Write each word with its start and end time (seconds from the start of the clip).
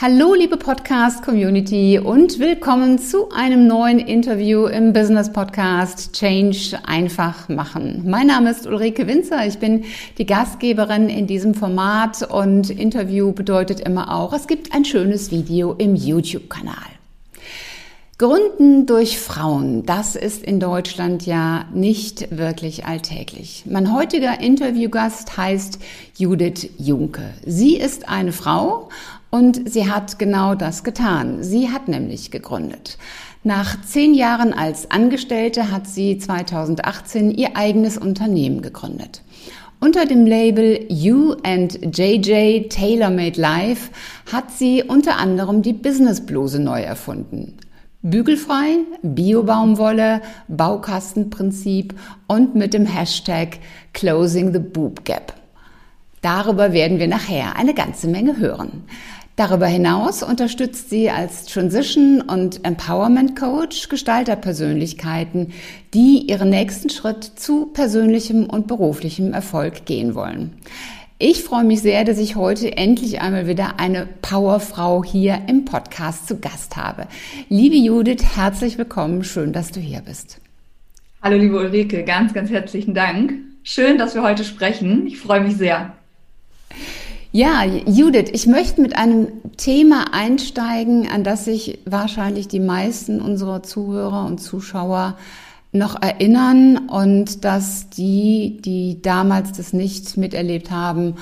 Hallo 0.00 0.32
liebe 0.32 0.56
Podcast-Community 0.56 1.98
und 1.98 2.38
willkommen 2.38 3.00
zu 3.00 3.32
einem 3.32 3.66
neuen 3.66 3.98
Interview 3.98 4.66
im 4.66 4.92
Business-Podcast 4.92 6.12
Change 6.12 6.78
einfach 6.86 7.48
machen. 7.48 8.04
Mein 8.06 8.28
Name 8.28 8.52
ist 8.52 8.64
Ulrike 8.68 9.08
Winzer, 9.08 9.44
ich 9.44 9.58
bin 9.58 9.86
die 10.16 10.24
Gastgeberin 10.24 11.08
in 11.08 11.26
diesem 11.26 11.52
Format 11.52 12.22
und 12.30 12.70
Interview 12.70 13.32
bedeutet 13.32 13.80
immer 13.80 14.14
auch, 14.14 14.32
es 14.32 14.46
gibt 14.46 14.72
ein 14.72 14.84
schönes 14.84 15.32
Video 15.32 15.72
im 15.72 15.96
YouTube-Kanal. 15.96 16.76
Gründen 18.18 18.86
durch 18.86 19.18
Frauen, 19.18 19.84
das 19.84 20.16
ist 20.16 20.44
in 20.44 20.58
Deutschland 20.58 21.26
ja 21.26 21.66
nicht 21.72 22.36
wirklich 22.36 22.84
alltäglich. 22.84 23.64
Mein 23.64 23.92
heutiger 23.92 24.40
Interviewgast 24.40 25.36
heißt 25.36 25.78
Judith 26.16 26.68
Junke. 26.78 27.22
Sie 27.46 27.76
ist 27.76 28.08
eine 28.08 28.32
Frau 28.32 28.88
und 29.30 29.68
sie 29.70 29.90
hat 29.90 30.18
genau 30.18 30.54
das 30.54 30.84
getan. 30.84 31.42
Sie 31.42 31.70
hat 31.70 31.88
nämlich 31.88 32.30
gegründet. 32.30 32.98
Nach 33.44 33.80
zehn 33.82 34.14
Jahren 34.14 34.52
als 34.52 34.90
Angestellte 34.90 35.70
hat 35.70 35.86
sie 35.86 36.18
2018 36.18 37.30
ihr 37.30 37.56
eigenes 37.56 37.96
Unternehmen 37.96 38.62
gegründet. 38.62 39.22
Unter 39.80 40.06
dem 40.06 40.26
Label 40.26 40.86
You 40.88 41.34
and 41.44 41.96
JJ 41.96 42.68
TaylorMade 42.68 43.40
Life 43.40 43.90
hat 44.30 44.50
sie 44.50 44.82
unter 44.82 45.18
anderem 45.18 45.62
die 45.62 45.72
Business 45.72 46.26
Bluse 46.26 46.58
neu 46.58 46.82
erfunden. 46.82 47.58
Bügelfrei, 48.02 48.78
Biobaumwolle, 49.02 50.20
Baukastenprinzip 50.48 51.94
und 52.26 52.56
mit 52.56 52.74
dem 52.74 52.86
Hashtag 52.86 53.58
Closing 53.92 54.52
the 54.52 54.58
Boob 54.58 55.04
Gap. 55.04 55.32
Darüber 56.22 56.72
werden 56.72 56.98
wir 56.98 57.06
nachher 57.06 57.56
eine 57.56 57.74
ganze 57.74 58.08
Menge 58.08 58.38
hören. 58.38 58.84
Darüber 59.38 59.68
hinaus 59.68 60.24
unterstützt 60.24 60.90
sie 60.90 61.10
als 61.10 61.44
Transition- 61.44 62.22
und 62.22 62.64
Empowerment 62.64 63.36
Coach 63.36 63.88
Gestalterpersönlichkeiten, 63.88 65.52
die 65.94 66.24
ihren 66.28 66.50
nächsten 66.50 66.90
Schritt 66.90 67.22
zu 67.22 67.66
persönlichem 67.66 68.46
und 68.46 68.66
beruflichem 68.66 69.32
Erfolg 69.32 69.84
gehen 69.86 70.16
wollen. 70.16 70.54
Ich 71.20 71.44
freue 71.44 71.62
mich 71.62 71.82
sehr, 71.82 72.04
dass 72.04 72.18
ich 72.18 72.34
heute 72.34 72.76
endlich 72.76 73.20
einmal 73.20 73.46
wieder 73.46 73.78
eine 73.78 74.08
Powerfrau 74.22 75.04
hier 75.04 75.42
im 75.46 75.64
Podcast 75.64 76.26
zu 76.26 76.40
Gast 76.40 76.76
habe. 76.76 77.06
Liebe 77.48 77.76
Judith, 77.76 78.24
herzlich 78.34 78.76
willkommen. 78.76 79.22
Schön, 79.22 79.52
dass 79.52 79.70
du 79.70 79.78
hier 79.78 80.00
bist. 80.00 80.40
Hallo, 81.22 81.36
liebe 81.36 81.56
Ulrike. 81.56 82.02
Ganz, 82.02 82.34
ganz 82.34 82.50
herzlichen 82.50 82.92
Dank. 82.92 83.34
Schön, 83.62 83.98
dass 83.98 84.16
wir 84.16 84.24
heute 84.24 84.42
sprechen. 84.42 85.06
Ich 85.06 85.18
freue 85.18 85.42
mich 85.42 85.56
sehr. 85.56 85.92
Ja, 87.30 87.62
Judith, 87.64 88.30
ich 88.32 88.46
möchte 88.46 88.80
mit 88.80 88.96
einem 88.96 89.28
Thema 89.58 90.14
einsteigen, 90.14 91.10
an 91.10 91.24
das 91.24 91.44
sich 91.44 91.78
wahrscheinlich 91.84 92.48
die 92.48 92.60
meisten 92.60 93.20
unserer 93.20 93.62
Zuhörer 93.62 94.24
und 94.24 94.38
Zuschauer 94.38 95.18
noch 95.70 96.00
erinnern 96.00 96.88
und 96.88 97.44
dass 97.44 97.90
die, 97.90 98.58
die 98.64 99.02
damals 99.02 99.52
das 99.52 99.74
nicht 99.74 100.16
miterlebt 100.16 100.70
haben, 100.70 101.16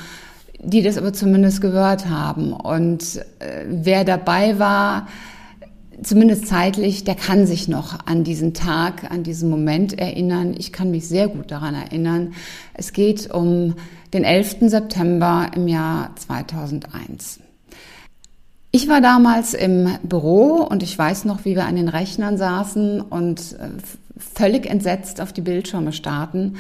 die 0.61 0.83
das 0.83 0.97
aber 0.97 1.13
zumindest 1.13 1.61
gehört 1.61 2.09
haben. 2.09 2.53
Und 2.53 3.17
äh, 3.41 3.65
wer 3.67 4.05
dabei 4.05 4.61
war, 4.61 5.09
zumindest 6.03 6.47
zeitlich, 6.47 7.05
der 7.05 7.15
kann 7.15 7.47
sich 7.47 7.69
noch 7.69 8.07
an 8.07 8.25
diesen 8.25 8.55
Tag, 8.55 9.11
an 9.11 9.23
diesen 9.23 9.51
Moment 9.51 9.99
erinnern. 9.99 10.55
Ich 10.57 10.73
kann 10.73 10.91
mich 10.91 11.09
sehr 11.09 11.29
gut 11.29 11.51
daran 11.51 11.75
erinnern. 11.75 12.35
Es 12.75 12.93
geht 12.93 13.31
um 13.33 13.75
den 14.13 14.25
11. 14.25 14.57
September 14.63 15.51
im 15.55 15.69
Jahr 15.69 16.11
2001. 16.17 17.41
Ich 18.71 18.89
war 18.89 19.01
damals 19.01 19.55
im 19.55 19.89
Büro 20.03 20.67
und 20.69 20.83
ich 20.83 20.99
weiß 20.99 21.25
noch, 21.25 21.45
wie 21.45 21.55
wir 21.55 21.65
an 21.65 21.77
den 21.77 21.89
Rechnern 21.89 22.37
saßen 22.37 23.01
und 23.01 23.41
äh, 23.55 23.69
völlig 24.19 24.67
entsetzt 24.67 25.21
auf 25.21 25.33
die 25.33 25.41
Bildschirme 25.41 25.93
starten. 25.93 26.57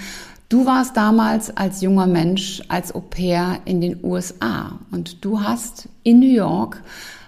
Du 0.48 0.64
warst 0.64 0.96
damals 0.96 1.54
als 1.56 1.80
junger 1.80 2.06
Mensch 2.06 2.62
als 2.68 2.94
Au 2.94 3.00
pair 3.00 3.58
in 3.64 3.80
den 3.80 3.98
USA 4.02 4.78
und 4.92 5.24
du 5.24 5.42
hast 5.42 5.88
in 6.04 6.20
New 6.20 6.32
York 6.32 6.82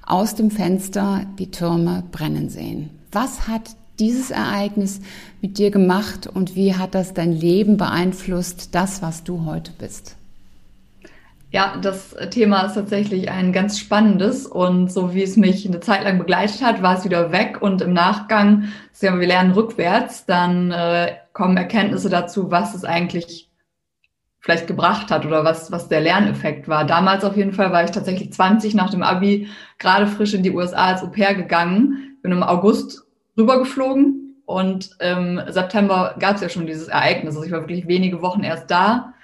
aus 0.08 0.34
dem 0.34 0.50
Fenster 0.50 1.26
die 1.38 1.50
Türme 1.50 2.04
brennen 2.10 2.48
sehen. 2.48 2.91
Was 3.12 3.46
hat 3.48 3.70
dieses 3.98 4.30
Ereignis 4.30 5.00
mit 5.41 5.58
dir 5.58 5.70
gemacht 5.70 6.26
und 6.26 6.54
wie 6.54 6.74
hat 6.74 6.94
das 6.94 7.14
dein 7.14 7.32
Leben 7.32 7.76
beeinflusst, 7.76 8.74
das, 8.74 9.02
was 9.02 9.24
du 9.24 9.44
heute 9.44 9.72
bist? 9.78 10.16
Ja, 11.50 11.78
das 11.80 12.14
Thema 12.30 12.62
ist 12.62 12.74
tatsächlich 12.74 13.30
ein 13.30 13.54
ganz 13.54 13.78
spannendes 13.78 14.46
und 14.46 14.92
so 14.92 15.14
wie 15.14 15.22
es 15.22 15.38
mich 15.38 15.66
eine 15.66 15.80
Zeit 15.80 16.04
lang 16.04 16.19
begleitet 16.19 16.62
hat, 16.62 16.82
war 16.82 16.98
es 16.98 17.04
wieder 17.04 17.32
weg 17.32 17.62
und 17.62 17.80
im 17.80 17.94
Nachgang, 17.94 18.64
wir 19.00 19.12
lernen 19.12 19.52
rückwärts, 19.52 20.26
dann 20.26 20.70
äh, 20.70 21.14
kommen 21.32 21.56
Erkenntnisse 21.56 22.10
dazu, 22.10 22.50
was 22.50 22.75
es 22.75 22.84
eigentlich 22.84 23.47
vielleicht 24.41 24.66
gebracht 24.66 25.10
hat 25.10 25.26
oder 25.26 25.44
was, 25.44 25.72
was 25.72 25.88
der 25.88 26.00
Lerneffekt 26.00 26.69
war. 26.69 26.84
Damals 26.84 27.25
auf 27.25 27.37
jeden 27.37 27.53
Fall 27.53 27.72
war 27.72 27.84
ich 27.84 27.91
tatsächlich 27.91 28.32
20 28.32 28.75
nach 28.75 28.91
dem 28.91 29.03
Abi 29.03 29.49
gerade 29.78 30.06
frisch 30.06 30.34
in 30.34 30.43
die 30.43 30.53
USA 30.53 30.87
als 30.87 31.03
Au 31.03 31.09
pair 31.09 31.34
gegangen, 31.34 32.16
bin 32.22 32.32
im 32.32 32.43
August 32.43 33.04
rübergeflogen 33.37 34.37
und 34.47 34.97
im 35.00 35.41
September 35.49 36.15
gab 36.19 36.37
es 36.37 36.41
ja 36.41 36.49
schon 36.49 36.66
dieses 36.66 36.88
Ereignis. 36.88 37.34
Also 37.34 37.47
ich 37.47 37.53
war 37.53 37.60
wirklich 37.60 37.88
wenige 37.88 38.22
Wochen 38.22 38.43
erst 38.43 38.71
da 38.71 39.15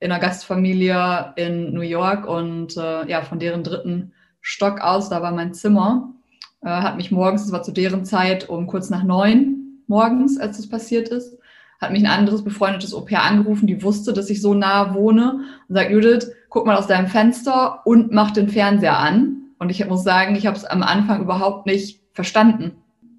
in 0.00 0.10
einer 0.10 0.20
Gastfamilie 0.20 1.32
in 1.36 1.72
New 1.72 1.80
York 1.80 2.26
und 2.26 2.76
äh, 2.76 3.08
ja, 3.08 3.22
von 3.22 3.38
deren 3.38 3.62
dritten 3.62 4.12
Stock 4.40 4.80
aus, 4.80 5.08
da 5.08 5.22
war 5.22 5.32
mein 5.32 5.54
Zimmer, 5.54 6.14
äh, 6.62 6.68
hat 6.68 6.96
mich 6.96 7.10
morgens, 7.10 7.44
das 7.44 7.52
war 7.52 7.62
zu 7.62 7.72
deren 7.72 8.04
Zeit 8.04 8.48
um 8.48 8.66
kurz 8.66 8.90
nach 8.90 9.04
neun 9.04 9.82
morgens, 9.86 10.38
als 10.38 10.56
das 10.56 10.68
passiert 10.68 11.08
ist, 11.08 11.38
hat 11.80 11.92
mich 11.92 12.02
ein 12.02 12.10
anderes 12.10 12.42
befreundetes 12.42 12.94
Au-pair 12.94 13.22
angerufen, 13.22 13.66
die 13.66 13.82
wusste, 13.82 14.12
dass 14.12 14.30
ich 14.30 14.40
so 14.40 14.54
nah 14.54 14.94
wohne 14.94 15.40
und 15.68 15.74
sagt, 15.74 15.90
Judith, 15.90 16.30
guck 16.48 16.66
mal 16.66 16.76
aus 16.76 16.86
deinem 16.86 17.06
Fenster 17.06 17.86
und 17.86 18.12
mach 18.12 18.30
den 18.30 18.48
Fernseher 18.48 18.98
an. 18.98 19.36
Und 19.58 19.70
ich 19.70 19.86
muss 19.86 20.04
sagen, 20.04 20.36
ich 20.36 20.46
habe 20.46 20.56
es 20.56 20.64
am 20.64 20.82
Anfang 20.82 21.22
überhaupt 21.22 21.66
nicht 21.66 22.00
verstanden. 22.12 22.72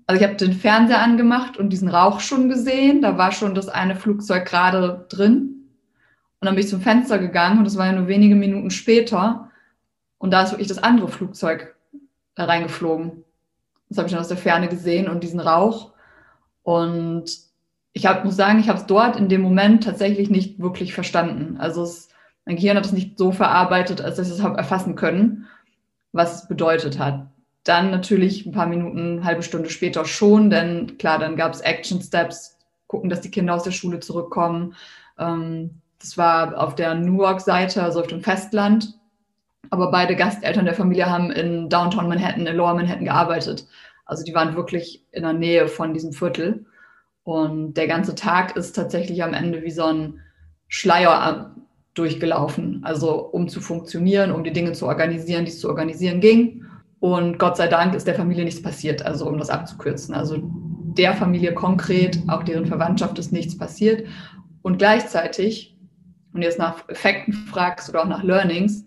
Also 0.07 0.21
ich 0.21 0.27
habe 0.27 0.37
den 0.37 0.53
Fernseher 0.53 1.01
angemacht 1.01 1.57
und 1.57 1.69
diesen 1.69 1.89
Rauch 1.89 2.19
schon 2.19 2.49
gesehen. 2.49 3.01
Da 3.01 3.17
war 3.17 3.31
schon 3.31 3.53
das 3.53 3.67
eine 3.67 3.95
Flugzeug 3.95 4.45
gerade 4.45 5.05
drin. 5.09 5.57
Und 6.39 6.45
dann 6.45 6.55
bin 6.55 6.63
ich 6.63 6.69
zum 6.69 6.81
Fenster 6.81 7.19
gegangen 7.19 7.59
und 7.59 7.65
das 7.65 7.77
war 7.77 7.87
ja 7.87 7.93
nur 7.93 8.07
wenige 8.07 8.35
Minuten 8.35 8.69
später. 8.69 9.51
Und 10.17 10.31
da 10.31 10.43
ist 10.43 10.51
wirklich 10.51 10.67
das 10.67 10.81
andere 10.81 11.09
Flugzeug 11.09 11.75
da 12.35 12.45
reingeflogen. 12.45 13.23
Das 13.89 13.97
habe 13.97 14.07
ich 14.07 14.13
dann 14.13 14.21
aus 14.21 14.27
der 14.27 14.37
Ferne 14.37 14.67
gesehen 14.67 15.09
und 15.09 15.23
diesen 15.23 15.39
Rauch. 15.39 15.91
Und 16.63 17.46
ich 17.97 18.05
hab, 18.05 18.23
muss 18.23 18.35
sagen, 18.35 18.59
ich 18.59 18.69
habe 18.69 18.77
es 18.77 18.85
dort 18.85 19.15
in 19.15 19.27
dem 19.27 19.41
Moment 19.41 19.83
tatsächlich 19.83 20.29
nicht 20.29 20.59
wirklich 20.59 20.93
verstanden. 20.93 21.57
Also 21.57 21.81
es, 21.81 22.09
mein 22.45 22.55
Gehirn 22.55 22.77
hat 22.77 22.85
es 22.85 22.91
nicht 22.91 23.17
so 23.17 23.31
verarbeitet, 23.31 24.01
als 24.01 24.17
dass 24.17 24.27
ich 24.27 24.35
es 24.35 24.43
habe 24.43 24.55
erfassen 24.55 24.95
können, 24.95 25.47
was 26.11 26.43
es 26.43 26.47
bedeutet 26.47 26.99
hat. 26.99 27.25
Dann 27.63 27.89
natürlich 27.89 28.45
ein 28.45 28.51
paar 28.51 28.67
Minuten, 28.67 29.25
halbe 29.25 29.41
Stunde 29.41 29.71
später 29.71 30.05
schon, 30.05 30.51
denn 30.51 30.99
klar, 30.99 31.17
dann 31.17 31.35
gab 31.35 31.53
es 31.53 31.61
Action 31.61 31.99
Steps, 31.99 32.59
gucken, 32.85 33.09
dass 33.09 33.21
die 33.21 33.31
Kinder 33.31 33.55
aus 33.55 33.63
der 33.63 33.71
Schule 33.71 33.99
zurückkommen. 33.99 34.75
Ähm, 35.17 35.81
das 35.99 36.19
war 36.19 36.55
auf 36.55 36.75
der 36.75 36.93
Newark-Seite, 36.93 37.81
also 37.81 38.01
auf 38.01 38.07
dem 38.07 38.21
Festland. 38.21 38.93
Aber 39.71 39.89
beide 39.89 40.15
Gasteltern 40.15 40.65
der 40.65 40.75
Familie 40.75 41.09
haben 41.09 41.31
in 41.31 41.67
Downtown 41.67 42.07
Manhattan, 42.07 42.45
in 42.45 42.55
Lower 42.55 42.75
Manhattan 42.75 43.05
gearbeitet. 43.05 43.65
Also 44.05 44.23
die 44.23 44.35
waren 44.35 44.55
wirklich 44.55 45.03
in 45.11 45.23
der 45.23 45.33
Nähe 45.33 45.67
von 45.67 45.95
diesem 45.95 46.13
Viertel. 46.13 46.66
Und 47.27 47.73
der 47.73 47.87
ganze 47.87 48.15
Tag 48.15 48.55
ist 48.55 48.73
tatsächlich 48.73 49.21
am 49.21 49.33
Ende 49.33 49.61
wie 49.61 49.71
so 49.71 49.83
ein 49.83 50.21
Schleier 50.69 51.53
durchgelaufen. 51.93 52.79
Also 52.85 53.19
um 53.19 53.49
zu 53.49 53.59
funktionieren, 53.59 54.31
um 54.31 54.45
die 54.45 54.53
Dinge 54.53 54.71
zu 54.71 54.87
organisieren, 54.87 55.43
die 55.43 55.51
es 55.51 55.59
zu 55.59 55.67
organisieren 55.67 56.21
ging. 56.21 56.63
Und 57.01 57.37
Gott 57.37 57.57
sei 57.57 57.67
Dank 57.67 57.95
ist 57.95 58.07
der 58.07 58.15
Familie 58.15 58.45
nichts 58.45 58.61
passiert, 58.61 59.05
also 59.05 59.27
um 59.27 59.37
das 59.37 59.49
abzukürzen. 59.49 60.15
Also 60.15 60.37
der 60.41 61.15
Familie 61.15 61.53
konkret, 61.53 62.17
auch 62.29 62.43
deren 62.43 62.65
Verwandtschaft 62.65 63.19
ist 63.19 63.33
nichts 63.33 63.57
passiert. 63.57 64.07
Und 64.61 64.77
gleichzeitig, 64.77 65.75
und 66.31 66.43
jetzt 66.43 66.59
nach 66.59 66.87
Effekten 66.87 67.33
fragst 67.33 67.89
oder 67.89 68.03
auch 68.03 68.07
nach 68.07 68.23
Learnings, 68.23 68.85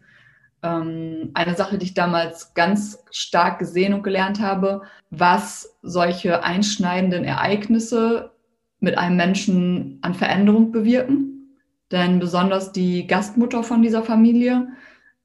eine 0.62 1.54
Sache, 1.56 1.78
die 1.78 1.86
ich 1.86 1.94
damals 1.94 2.52
ganz 2.54 3.02
stark 3.10 3.58
gesehen 3.58 3.94
und 3.94 4.02
gelernt 4.02 4.40
habe, 4.40 4.82
was 5.10 5.78
solche 5.82 6.44
einschneidenden 6.44 7.24
Ereignisse 7.24 8.32
mit 8.78 8.98
einem 8.98 9.16
Menschen 9.16 9.98
an 10.02 10.14
Veränderung 10.14 10.72
bewirken. 10.72 11.56
Denn 11.90 12.18
besonders 12.18 12.72
die 12.72 13.06
Gastmutter 13.06 13.62
von 13.62 13.82
dieser 13.82 14.02
Familie 14.02 14.68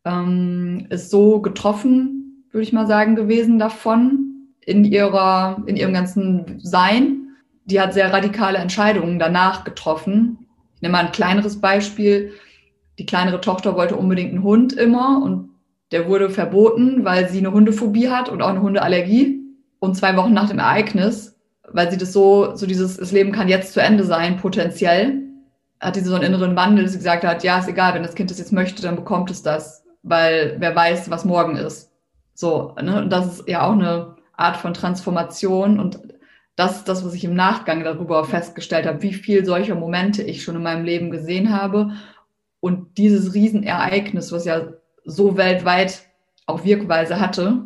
ähm, 0.06 0.88
ist 0.90 1.10
so 1.10 1.42
getroffen, 1.42 2.46
würde 2.52 2.64
ich 2.64 2.74
mal 2.74 2.88
sagen, 2.88 3.16
gewesen 3.16 3.60
davon 3.60 4.50
in 4.62 4.86
ihrer, 4.86 5.62
in 5.66 5.76
ihrem 5.76 5.94
ganzen 5.94 6.60
Sein. 6.60 7.36
Die 7.66 7.80
hat 7.82 7.94
sehr 7.94 8.14
radikale 8.14 8.58
Entscheidungen 8.58 9.20
danach 9.20 9.64
getroffen. 9.64 10.48
Ich 10.76 10.82
nehme 10.82 10.94
mal 10.94 11.06
ein 11.06 11.12
kleineres 11.12 11.60
Beispiel. 11.60 12.34
Die 12.98 13.06
kleinere 13.06 13.42
Tochter 13.42 13.76
wollte 13.76 13.96
unbedingt 13.96 14.32
einen 14.32 14.44
Hund 14.44 14.74
immer 14.74 15.22
und 15.24 15.50
der 15.92 16.08
wurde 16.08 16.30
verboten, 16.30 17.06
weil 17.06 17.30
sie 17.30 17.40
eine 17.40 17.52
Hundephobie 17.52 18.10
hat 18.10 18.30
und 18.30 18.42
auch 18.42 18.50
eine 18.50 18.62
Hundeallergie. 18.62 19.42
Und 19.80 19.96
zwei 19.96 20.16
Wochen 20.18 20.34
nach 20.34 20.50
dem 20.50 20.60
Ereignis, 20.60 21.38
weil 21.72 21.92
sie 21.92 21.98
das 21.98 22.12
so, 22.12 22.56
so 22.56 22.66
dieses, 22.66 22.98
das 22.98 23.12
Leben 23.12 23.32
kann 23.32 23.48
jetzt 23.48 23.74
zu 23.74 23.82
Ende 23.82 24.04
sein, 24.04 24.38
potenziell, 24.38 25.22
hat 25.80 25.96
sie 25.96 26.02
so 26.02 26.16
einen 26.16 26.34
inneren 26.34 26.56
Wandel, 26.56 26.84
dass 26.84 26.94
sie 26.94 27.00
gesagt 27.00 27.24
hat, 27.24 27.44
ja, 27.44 27.60
ist 27.60 27.68
egal, 27.68 27.94
wenn 27.94 28.04
das 28.04 28.16
Kind 28.16 28.32
das 28.32 28.40
jetzt 28.40 28.54
möchte, 28.54 28.82
dann 28.82 28.96
bekommt 28.96 29.30
es 29.30 29.44
das, 29.44 29.84
weil 30.02 30.56
wer 30.60 30.76
weiß, 30.76 31.12
was 31.12 31.26
morgen 31.26 31.58
ist. 31.58 31.92
So, 32.34 32.74
ne? 32.82 33.02
Und 33.02 33.10
das 33.12 33.28
ist 33.28 33.48
ja 33.48 33.68
auch 33.68 33.74
eine 33.74 34.16
Art 34.36 34.58
von 34.58 34.74
Transformation 34.74 35.80
und 35.80 36.00
das 36.56 36.78
ist 36.78 36.88
das, 36.88 37.06
was 37.06 37.14
ich 37.14 37.26
im 37.26 37.36
Nachgang 37.36 37.84
darüber 37.84 38.24
festgestellt 38.24 38.86
habe, 38.86 39.02
wie 39.02 39.14
viel 39.14 39.46
solcher 39.46 39.76
Momente 39.76 40.24
ich 40.24 40.44
schon 40.44 40.56
in 40.56 40.64
meinem 40.64 40.86
Leben 40.86 41.12
gesehen 41.12 41.54
habe 41.54 41.92
und 42.66 42.98
dieses 42.98 43.36
Riesenereignis, 43.36 44.32
was 44.32 44.44
ja 44.46 44.70
so 45.04 45.38
weltweit 45.38 46.02
auch 46.48 46.64
Wirkweise 46.64 47.20
hatte 47.20 47.66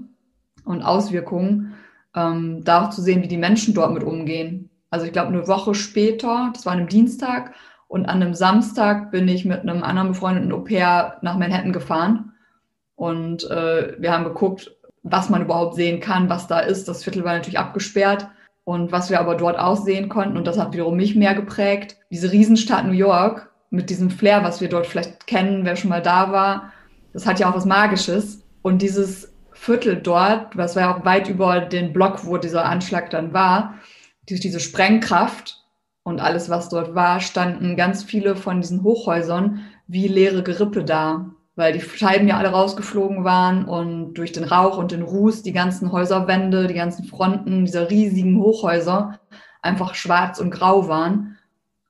und 0.65 0.81
Auswirkungen, 0.81 1.73
ähm, 2.13 2.65
da 2.65 2.83
auch 2.83 2.89
zu 2.89 3.01
sehen, 3.01 3.23
wie 3.23 3.29
die 3.29 3.37
Menschen 3.37 3.73
dort 3.73 3.93
mit 3.93 4.03
umgehen. 4.03 4.69
Also 4.89 5.05
ich 5.05 5.13
glaube, 5.13 5.29
eine 5.29 5.47
Woche 5.47 5.73
später, 5.73 6.51
das 6.53 6.65
war 6.65 6.73
an 6.73 6.79
einem 6.79 6.89
Dienstag, 6.89 7.53
und 7.87 8.07
an 8.07 8.21
einem 8.21 8.33
Samstag 8.33 9.09
bin 9.09 9.29
ich 9.29 9.45
mit 9.45 9.61
einem 9.61 9.83
anderen 9.83 10.09
befreundeten 10.09 10.51
Au-pair 10.51 11.17
nach 11.21 11.37
Manhattan 11.37 11.71
gefahren. 11.71 12.33
Und 12.97 13.49
äh, 13.49 13.95
wir 13.99 14.11
haben 14.11 14.25
geguckt, 14.25 14.75
was 15.03 15.29
man 15.29 15.43
überhaupt 15.43 15.75
sehen 15.75 16.01
kann, 16.01 16.29
was 16.29 16.47
da 16.47 16.59
ist. 16.59 16.89
Das 16.89 17.05
Viertel 17.05 17.23
war 17.23 17.35
natürlich 17.35 17.57
abgesperrt. 17.57 18.27
Und 18.65 18.91
was 18.91 19.09
wir 19.09 19.21
aber 19.21 19.35
dort 19.35 19.57
aussehen 19.57 20.09
konnten, 20.09 20.35
und 20.35 20.45
das 20.45 20.59
hat 20.59 20.73
wiederum 20.73 20.97
mich 20.97 21.15
mehr 21.15 21.35
geprägt, 21.35 21.95
diese 22.11 22.33
Riesenstadt 22.33 22.85
New 22.85 22.91
York 22.91 23.49
mit 23.69 23.89
diesem 23.89 24.09
Flair, 24.09 24.43
was 24.43 24.61
wir 24.61 24.69
dort 24.69 24.87
vielleicht 24.87 25.27
kennen, 25.27 25.65
wer 25.65 25.75
schon 25.75 25.89
mal 25.89 26.01
da 26.01 26.31
war, 26.31 26.73
das 27.13 27.25
hat 27.25 27.39
ja 27.39 27.49
auch 27.49 27.55
was 27.55 27.65
Magisches. 27.65 28.43
Und 28.61 28.81
dieses 28.81 29.31
Viertel 29.53 29.97
dort, 29.97 30.55
was 30.57 30.75
war 30.75 30.83
ja 30.83 30.95
auch 30.95 31.05
weit 31.05 31.29
über 31.29 31.59
den 31.61 31.93
Block, 31.93 32.25
wo 32.25 32.37
dieser 32.37 32.65
Anschlag 32.65 33.09
dann 33.09 33.33
war, 33.33 33.75
durch 34.27 34.39
diese 34.39 34.59
Sprengkraft 34.59 35.63
und 36.03 36.19
alles, 36.19 36.49
was 36.49 36.69
dort 36.69 36.95
war, 36.95 37.19
standen 37.19 37.75
ganz 37.75 38.03
viele 38.03 38.35
von 38.35 38.61
diesen 38.61 38.83
Hochhäusern 38.83 39.61
wie 39.87 40.07
leere 40.07 40.43
Gerippe 40.43 40.83
da, 40.83 41.31
weil 41.55 41.73
die 41.73 41.81
Scheiben 41.81 42.27
ja 42.27 42.37
alle 42.37 42.49
rausgeflogen 42.49 43.23
waren 43.23 43.65
und 43.65 44.13
durch 44.13 44.31
den 44.31 44.43
Rauch 44.43 44.77
und 44.77 44.91
den 44.91 45.01
Ruß 45.01 45.41
die 45.41 45.51
ganzen 45.51 45.91
Häuserwände, 45.91 46.67
die 46.67 46.75
ganzen 46.75 47.05
Fronten 47.05 47.65
dieser 47.65 47.89
riesigen 47.89 48.39
Hochhäuser 48.39 49.19
einfach 49.61 49.95
schwarz 49.95 50.39
und 50.39 50.51
grau 50.51 50.87
waren. 50.87 51.38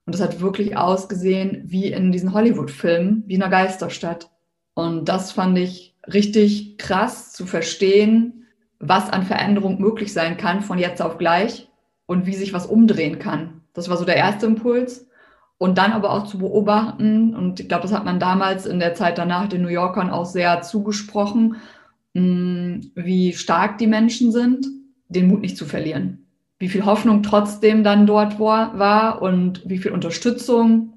Und 0.10 0.16
das 0.16 0.22
hat 0.22 0.42
wirklich 0.42 0.76
ausgesehen 0.76 1.62
wie 1.66 1.92
in 1.92 2.12
diesen 2.12 2.34
Hollywood-Filmen, 2.34 3.26
wie 3.28 3.36
in 3.36 3.44
einer 3.44 3.52
Geisterstadt. 3.52 4.32
Und 4.74 5.08
das 5.08 5.32
fand 5.32 5.56
ich 5.60 5.96
richtig 6.12 6.80
krass 6.80 7.32
zu 7.32 7.46
verstehen, 7.46 8.48
was 8.80 9.12
an 9.12 9.22
Veränderung 9.22 9.80
möglich 9.80 10.12
sein 10.12 10.36
kann 10.36 10.62
von 10.62 10.80
jetzt 10.80 11.00
auf 11.00 11.20
gleich 11.20 11.70
und 12.08 12.26
wie 12.26 12.34
sich 12.34 12.54
was 12.54 12.66
umdrehen 12.66 13.20
kann. 13.20 13.62
Das 13.76 13.88
war 13.88 13.98
so 13.98 14.04
der 14.04 14.16
erste 14.16 14.48
Impuls. 14.48 15.06
Und 15.60 15.78
dann 15.78 15.92
aber 15.92 16.10
auch 16.10 16.26
zu 16.26 16.40
beobachten, 16.40 17.36
und 17.36 17.60
ich 17.60 17.68
glaube, 17.68 17.84
das 17.84 17.94
hat 17.94 18.04
man 18.04 18.20
damals 18.20 18.66
in 18.66 18.80
der 18.80 18.96
Zeit 18.96 19.20
danach 19.20 19.48
den 19.48 19.62
New 19.62 19.68
Yorkern 19.68 20.10
auch 20.10 20.26
sehr 20.26 20.62
zugesprochen, 20.64 21.58
mm, 22.16 22.80
wie 22.96 23.34
stark 23.34 23.78
die 23.78 23.86
Menschen 23.86 24.32
sind, 24.32 24.66
den 25.08 25.28
Mut 25.28 25.42
nicht 25.42 25.56
zu 25.56 25.68
verlieren. 25.68 26.29
Wie 26.60 26.70
viel 26.70 26.86
Hoffnung 26.86 27.24
trotzdem 27.24 27.84
dann 27.84 28.06
dort 28.06 28.40
war 28.40 29.22
und 29.22 29.62
wie 29.66 29.78
viel 29.78 29.92
Unterstützung 29.92 30.94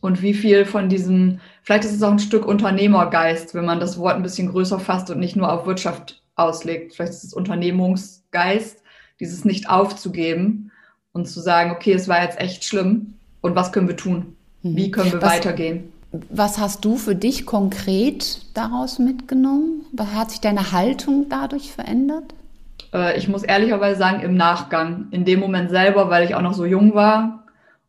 und 0.00 0.22
wie 0.22 0.34
viel 0.34 0.64
von 0.64 0.88
diesem, 0.88 1.40
vielleicht 1.62 1.84
ist 1.84 1.94
es 1.94 2.02
auch 2.02 2.12
ein 2.12 2.18
Stück 2.18 2.46
Unternehmergeist, 2.46 3.54
wenn 3.54 3.66
man 3.66 3.78
das 3.78 3.98
Wort 3.98 4.16
ein 4.16 4.22
bisschen 4.22 4.48
größer 4.48 4.80
fasst 4.80 5.10
und 5.10 5.18
nicht 5.18 5.36
nur 5.36 5.52
auf 5.52 5.66
Wirtschaft 5.66 6.22
auslegt. 6.34 6.94
Vielleicht 6.94 7.12
ist 7.12 7.24
es 7.24 7.34
Unternehmungsgeist, 7.34 8.82
dieses 9.20 9.44
nicht 9.44 9.68
aufzugeben 9.68 10.72
und 11.12 11.26
zu 11.26 11.40
sagen, 11.40 11.70
okay, 11.72 11.92
es 11.92 12.08
war 12.08 12.22
jetzt 12.22 12.40
echt 12.40 12.64
schlimm 12.64 13.14
und 13.42 13.54
was 13.54 13.72
können 13.72 13.88
wir 13.88 13.96
tun? 13.96 14.36
Wie 14.62 14.88
mhm. 14.88 14.92
können 14.92 15.12
wir 15.12 15.22
was, 15.22 15.34
weitergehen? 15.34 15.92
Was 16.30 16.58
hast 16.58 16.84
du 16.84 16.96
für 16.96 17.14
dich 17.14 17.46
konkret 17.46 18.42
daraus 18.54 18.98
mitgenommen? 18.98 19.84
Hat 20.14 20.30
sich 20.30 20.40
deine 20.40 20.72
Haltung 20.72 21.26
dadurch 21.28 21.72
verändert? 21.72 22.34
Äh, 22.92 23.18
ich 23.18 23.28
muss 23.28 23.42
ehrlicherweise 23.42 23.98
sagen, 23.98 24.20
im 24.22 24.34
Nachgang. 24.34 25.08
In 25.10 25.24
dem 25.24 25.40
Moment 25.40 25.70
selber, 25.70 26.10
weil 26.10 26.24
ich 26.24 26.34
auch 26.34 26.42
noch 26.42 26.54
so 26.54 26.64
jung 26.64 26.94
war 26.94 27.44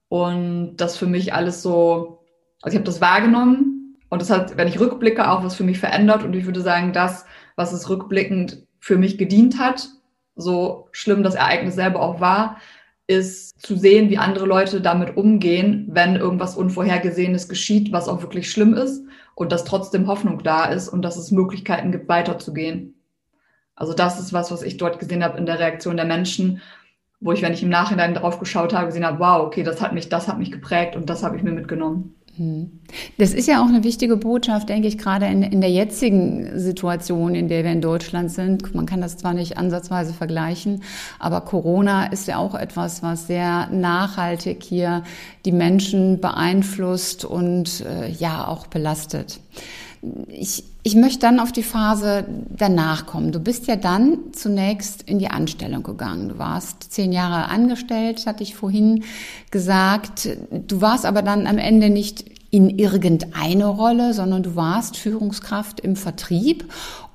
und 0.10 0.78
das 0.78 0.98
für 0.98 1.08
mich 1.08 1.34
alles 1.34 1.62
so, 1.62 2.20
also 2.62 2.74
ich 2.74 2.80
habe 2.80 2.86
das 2.86 3.02
wahrgenommen 3.02 3.98
und 4.10 4.22
das 4.22 4.30
hat, 4.30 4.58
wenn 4.58 4.68
ich 4.68 4.80
rückblicke, 4.80 5.30
auch 5.30 5.44
was 5.44 5.56
für 5.56 5.64
mich 5.64 5.80
verändert 5.80 6.24
und 6.24 6.34
ich 6.34 6.46
würde 6.46 6.62
sagen, 6.62 6.94
das, 6.94 7.26
was 7.56 7.74
es 7.74 7.90
rückblickend 7.90 8.66
für 8.80 8.98
mich 8.98 9.18
gedient 9.18 9.60
hat, 9.60 9.90
so 10.36 10.88
schlimm 10.92 11.24
das 11.24 11.36
Ereignis 11.36 11.76
selber 11.76 12.02
auch 12.02 12.22
war, 12.22 12.58
ist 13.08 13.62
zu 13.62 13.76
sehen, 13.78 14.10
wie 14.10 14.18
andere 14.18 14.46
Leute 14.46 14.82
damit 14.82 15.18
umgehen, 15.18 15.88
wenn 15.90 16.16
irgendwas 16.16 16.56
Unvorhergesehenes 16.56 17.48
geschieht, 17.48 17.92
was 17.92 18.08
auch 18.08 18.22
wirklich 18.22 18.52
schlimm 18.52 18.74
ist 18.74 19.04
und 19.34 19.52
dass 19.52 19.64
trotzdem 19.64 20.08
Hoffnung 20.08 20.44
da 20.44 20.66
ist 20.66 20.90
und 20.90 21.04
dass 21.04 21.18
es 21.18 21.32
Möglichkeiten 21.32 21.92
gibt, 21.92 22.10
weiterzugehen. 22.10 22.97
Also 23.77 23.94
das 23.94 24.19
ist 24.19 24.33
was, 24.33 24.51
was 24.51 24.63
ich 24.63 24.77
dort 24.77 25.00
gesehen 25.00 25.24
habe 25.24 25.38
in 25.38 25.45
der 25.45 25.59
Reaktion 25.59 25.95
der 25.95 26.06
Menschen, 26.06 26.62
wo 27.21 27.31
ich, 27.31 27.41
wenn 27.41 27.53
ich 27.53 27.63
im 27.63 27.69
Nachhinein 27.69 28.15
drauf 28.15 28.39
geschaut 28.39 28.74
habe, 28.74 28.88
gesehen 28.88 29.06
habe, 29.06 29.19
wow, 29.19 29.45
okay, 29.45 29.63
das 29.63 29.81
hat 29.81 29.94
mich, 29.94 30.09
das 30.09 30.27
hat 30.27 30.39
mich 30.39 30.51
geprägt 30.51 30.95
und 30.95 31.09
das 31.09 31.24
habe 31.24 31.38
ich 31.38 31.44
mir 31.44 31.51
mitgenommen. 31.51 32.15
Hm. 32.38 32.79
Das 33.18 33.33
ist 33.33 33.47
ja 33.47 33.62
auch 33.62 33.68
eine 33.68 33.83
wichtige 33.83 34.18
Botschaft, 34.18 34.69
denke 34.69 34.88
ich, 34.88 34.97
gerade 34.97 35.27
in, 35.27 35.41
in 35.44 35.62
der 35.62 35.71
jetzigen 35.71 36.59
Situation, 36.59 37.33
in 37.35 37.47
der 37.47 37.63
wir 37.63 37.71
in 37.71 37.81
Deutschland 37.81 38.31
sind. 38.31 38.75
Man 38.75 38.85
kann 38.85 39.01
das 39.01 39.18
zwar 39.18 39.33
nicht 39.33 39.57
ansatzweise 39.57 40.13
vergleichen, 40.13 40.83
aber 41.19 41.41
Corona 41.41 42.07
ist 42.07 42.27
ja 42.27 42.38
auch 42.38 42.56
etwas, 42.56 43.01
was 43.01 43.27
sehr 43.27 43.69
nachhaltig 43.71 44.63
hier 44.63 45.03
die 45.45 45.51
Menschen 45.51 46.19
beeinflusst 46.19 47.25
und 47.25 47.81
äh, 47.81 48.09
ja 48.09 48.47
auch 48.47 48.68
belastet. 48.68 49.39
Ich, 50.28 50.64
ich 50.84 50.96
möchte 50.96 51.20
dann 51.20 51.40
auf 51.40 51.52
die 51.52 51.64
Phase 51.64 52.26
danach 52.50 53.06
kommen. 53.06 53.32
Du 53.32 53.39
bist 53.39 53.68
ja 53.68 53.75
dann 53.75 54.20
zunächst 54.32 55.01
in 55.04 55.20
die 55.20 55.30
Anstellung 55.30 55.84
gegangen. 55.84 56.30
Du 56.30 56.38
warst 56.38 56.92
zehn 56.92 57.12
Jahre 57.12 57.50
angestellt, 57.50 58.25
hatte 58.25 58.44
ich 58.44 58.56
vorhin 58.56 59.04
gesagt. 59.51 60.30
Du 60.51 60.82
warst 60.82 61.06
aber 61.06 61.22
dann 61.22 61.48
am 61.48 61.58
Ende 61.58 61.89
nicht 61.89 62.25
in 62.51 62.70
irgendeine 62.70 63.66
Rolle, 63.66 64.13
sondern 64.13 64.44
du 64.44 64.56
warst 64.56 64.98
Führungskraft 64.98 65.80
im 65.80 65.96
Vertrieb 65.96 66.66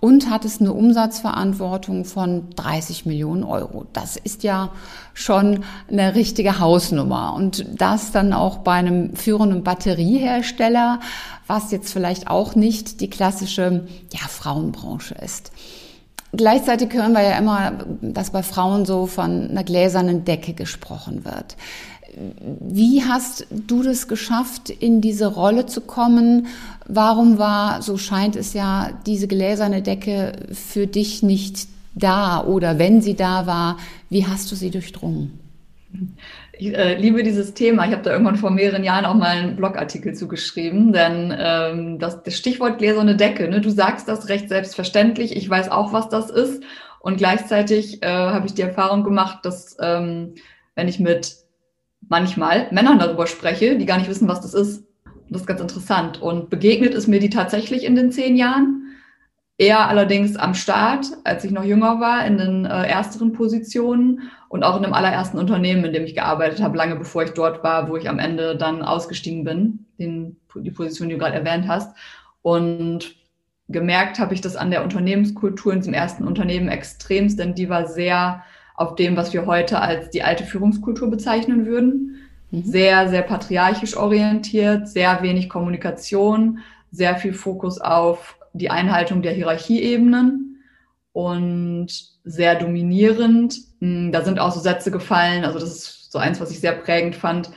und 0.02 0.28
hattest 0.28 0.60
eine 0.60 0.72
Umsatzverantwortung 0.72 2.04
von 2.04 2.50
30 2.56 3.06
Millionen 3.06 3.44
Euro. 3.44 3.86
Das 3.92 4.16
ist 4.16 4.42
ja 4.42 4.70
schon 5.14 5.62
eine 5.88 6.16
richtige 6.16 6.58
Hausnummer. 6.58 7.34
Und 7.34 7.64
das 7.80 8.10
dann 8.10 8.32
auch 8.32 8.58
bei 8.58 8.72
einem 8.72 9.14
führenden 9.14 9.62
Batteriehersteller, 9.62 10.98
was 11.46 11.70
jetzt 11.70 11.92
vielleicht 11.92 12.26
auch 12.26 12.56
nicht 12.56 13.00
die 13.00 13.10
klassische 13.10 13.86
ja, 14.12 14.26
Frauenbranche 14.28 15.14
ist. 15.14 15.52
Gleichzeitig 16.32 16.92
hören 16.94 17.12
wir 17.12 17.22
ja 17.22 17.38
immer, 17.38 17.72
dass 18.00 18.30
bei 18.30 18.42
Frauen 18.42 18.84
so 18.84 19.06
von 19.06 19.50
einer 19.50 19.62
gläsernen 19.62 20.24
Decke 20.24 20.52
gesprochen 20.52 21.24
wird. 21.24 21.56
Wie 22.60 23.04
hast 23.04 23.46
du 23.50 23.82
das 23.82 24.08
geschafft, 24.08 24.68
in 24.68 25.00
diese 25.00 25.26
Rolle 25.26 25.66
zu 25.66 25.80
kommen? 25.80 26.48
Warum 26.86 27.38
war, 27.38 27.82
so 27.82 27.96
scheint 27.96 28.36
es 28.36 28.54
ja, 28.54 28.90
diese 29.06 29.28
gläserne 29.28 29.82
Decke 29.82 30.32
für 30.52 30.86
dich 30.86 31.22
nicht 31.22 31.68
da? 31.94 32.42
Oder 32.44 32.78
wenn 32.78 33.00
sie 33.00 33.14
da 33.14 33.46
war, 33.46 33.76
wie 34.10 34.26
hast 34.26 34.50
du 34.50 34.56
sie 34.56 34.70
durchdrungen? 34.70 35.38
Ich 36.58 36.74
äh, 36.74 36.96
liebe 36.96 37.22
dieses 37.22 37.54
Thema. 37.54 37.86
Ich 37.86 37.92
habe 37.92 38.02
da 38.02 38.12
irgendwann 38.12 38.36
vor 38.36 38.50
mehreren 38.50 38.84
Jahren 38.84 39.04
auch 39.04 39.14
mal 39.14 39.36
einen 39.36 39.56
Blogartikel 39.56 40.14
zugeschrieben, 40.14 40.92
denn 40.92 41.34
ähm, 41.36 41.98
das, 41.98 42.22
das 42.22 42.36
Stichwort 42.36 42.78
gläserne 42.78 43.16
Decke, 43.16 43.48
ne, 43.48 43.60
du 43.60 43.70
sagst 43.70 44.08
das 44.08 44.28
recht 44.28 44.48
selbstverständlich. 44.48 45.36
Ich 45.36 45.48
weiß 45.48 45.70
auch, 45.70 45.92
was 45.92 46.08
das 46.08 46.30
ist. 46.30 46.62
Und 47.00 47.16
gleichzeitig 47.16 48.02
äh, 48.02 48.06
habe 48.06 48.46
ich 48.46 48.54
die 48.54 48.62
Erfahrung 48.62 49.02
gemacht, 49.02 49.44
dass 49.44 49.76
ähm, 49.80 50.34
wenn 50.74 50.88
ich 50.88 51.00
mit 51.00 51.36
manchmal 52.08 52.68
Männern 52.70 52.98
darüber 52.98 53.26
spreche, 53.26 53.76
die 53.76 53.86
gar 53.86 53.98
nicht 53.98 54.08
wissen, 54.08 54.28
was 54.28 54.40
das 54.40 54.54
ist. 54.54 54.84
Das 55.32 55.42
ist 55.42 55.46
ganz 55.46 55.60
interessant. 55.60 56.20
Und 56.20 56.50
begegnet 56.50 56.94
ist 56.94 57.08
mir 57.08 57.20
die 57.20 57.30
tatsächlich 57.30 57.84
in 57.84 57.96
den 57.96 58.12
zehn 58.12 58.36
Jahren. 58.36 58.78
Eher 59.58 59.88
allerdings 59.88 60.36
am 60.36 60.54
Start, 60.54 61.06
als 61.24 61.44
ich 61.44 61.52
noch 61.52 61.64
jünger 61.64 62.00
war, 62.00 62.26
in 62.26 62.38
den 62.38 62.64
äh, 62.64 62.86
ersteren 62.86 63.32
Positionen 63.32 64.30
und 64.48 64.64
auch 64.64 64.76
in 64.76 64.82
dem 64.82 64.94
allerersten 64.94 65.38
Unternehmen, 65.38 65.84
in 65.84 65.92
dem 65.92 66.04
ich 66.04 66.14
gearbeitet 66.14 66.62
habe, 66.62 66.76
lange 66.76 66.96
bevor 66.96 67.22
ich 67.22 67.30
dort 67.30 67.62
war, 67.62 67.88
wo 67.88 67.96
ich 67.96 68.08
am 68.08 68.18
Ende 68.18 68.56
dann 68.56 68.82
ausgestiegen 68.82 69.44
bin, 69.44 69.86
den, 69.98 70.36
die 70.54 70.70
Position, 70.70 71.08
die 71.08 71.14
du 71.14 71.20
gerade 71.20 71.36
erwähnt 71.36 71.68
hast. 71.68 71.96
Und 72.40 73.14
gemerkt 73.68 74.18
habe 74.18 74.34
ich 74.34 74.40
das 74.40 74.56
an 74.56 74.70
der 74.70 74.82
Unternehmenskultur 74.82 75.72
in 75.72 75.80
diesem 75.80 75.94
ersten 75.94 76.26
Unternehmen 76.26 76.68
extremst, 76.68 77.38
denn 77.38 77.54
die 77.54 77.68
war 77.68 77.86
sehr 77.86 78.42
auf 78.74 78.96
dem, 78.96 79.16
was 79.16 79.32
wir 79.32 79.46
heute 79.46 79.80
als 79.80 80.10
die 80.10 80.22
alte 80.22 80.44
Führungskultur 80.44 81.10
bezeichnen 81.10 81.66
würden. 81.66 82.21
Mhm. 82.52 82.62
Sehr, 82.62 83.08
sehr 83.08 83.22
patriarchisch 83.22 83.96
orientiert, 83.96 84.86
sehr 84.88 85.22
wenig 85.22 85.48
Kommunikation, 85.48 86.60
sehr 86.90 87.16
viel 87.16 87.32
Fokus 87.32 87.80
auf 87.80 88.36
die 88.52 88.70
Einhaltung 88.70 89.22
der 89.22 89.32
Hierarchieebenen 89.32 90.62
und 91.12 91.88
sehr 92.24 92.54
dominierend. 92.54 93.56
Hm, 93.80 94.12
da 94.12 94.22
sind 94.22 94.38
auch 94.38 94.52
so 94.52 94.60
Sätze 94.60 94.90
gefallen, 94.90 95.44
also 95.44 95.58
das 95.58 95.70
ist 95.70 96.12
so 96.12 96.18
eins, 96.18 96.40
was 96.40 96.50
ich 96.50 96.60
sehr 96.60 96.72
prägend 96.72 97.16
fand. 97.16 97.50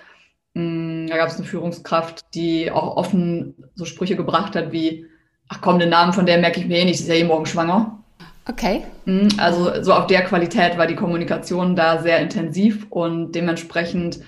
Hm, 0.56 1.08
da 1.10 1.18
gab 1.18 1.28
es 1.28 1.36
eine 1.36 1.46
Führungskraft, 1.46 2.22
die 2.34 2.72
auch 2.72 2.96
offen 2.96 3.56
so 3.76 3.84
Sprüche 3.84 4.16
gebracht 4.16 4.56
hat 4.56 4.72
wie, 4.72 5.06
ach 5.50 5.60
komm, 5.60 5.80
den 5.80 5.90
Namen 5.90 6.14
von 6.14 6.26
der 6.26 6.38
merke 6.38 6.62
ich 6.62 6.68
mir 6.68 6.80
eh 6.80 6.86
nicht, 6.86 7.02
ist 7.02 7.10
ja 7.10 7.16
eh 7.16 7.26
morgen 7.26 7.46
schwanger. 7.46 8.00
Okay. 8.48 8.84
Hm, 9.06 9.28
also 9.38 9.84
so 9.84 9.94
auf 9.94 10.08
der 10.08 10.24
Qualität 10.24 10.78
war 10.78 10.88
die 10.88 10.96
Kommunikation 10.96 11.76
da 11.76 12.02
sehr 12.02 12.20
intensiv 12.20 12.88
und 12.90 13.34
dementsprechend 13.34 14.22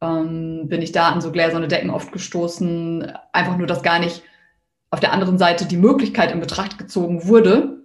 ähm, 0.00 0.68
bin 0.68 0.82
ich 0.82 0.92
da 0.92 1.08
an 1.08 1.20
so 1.20 1.32
gläserne 1.32 1.68
Decken 1.68 1.90
oft 1.90 2.12
gestoßen. 2.12 3.12
Einfach 3.32 3.56
nur, 3.56 3.66
dass 3.66 3.82
gar 3.82 3.98
nicht 3.98 4.22
auf 4.90 5.00
der 5.00 5.12
anderen 5.12 5.38
Seite 5.38 5.66
die 5.66 5.76
Möglichkeit 5.76 6.32
in 6.32 6.40
Betracht 6.40 6.78
gezogen 6.78 7.26
wurde, 7.26 7.78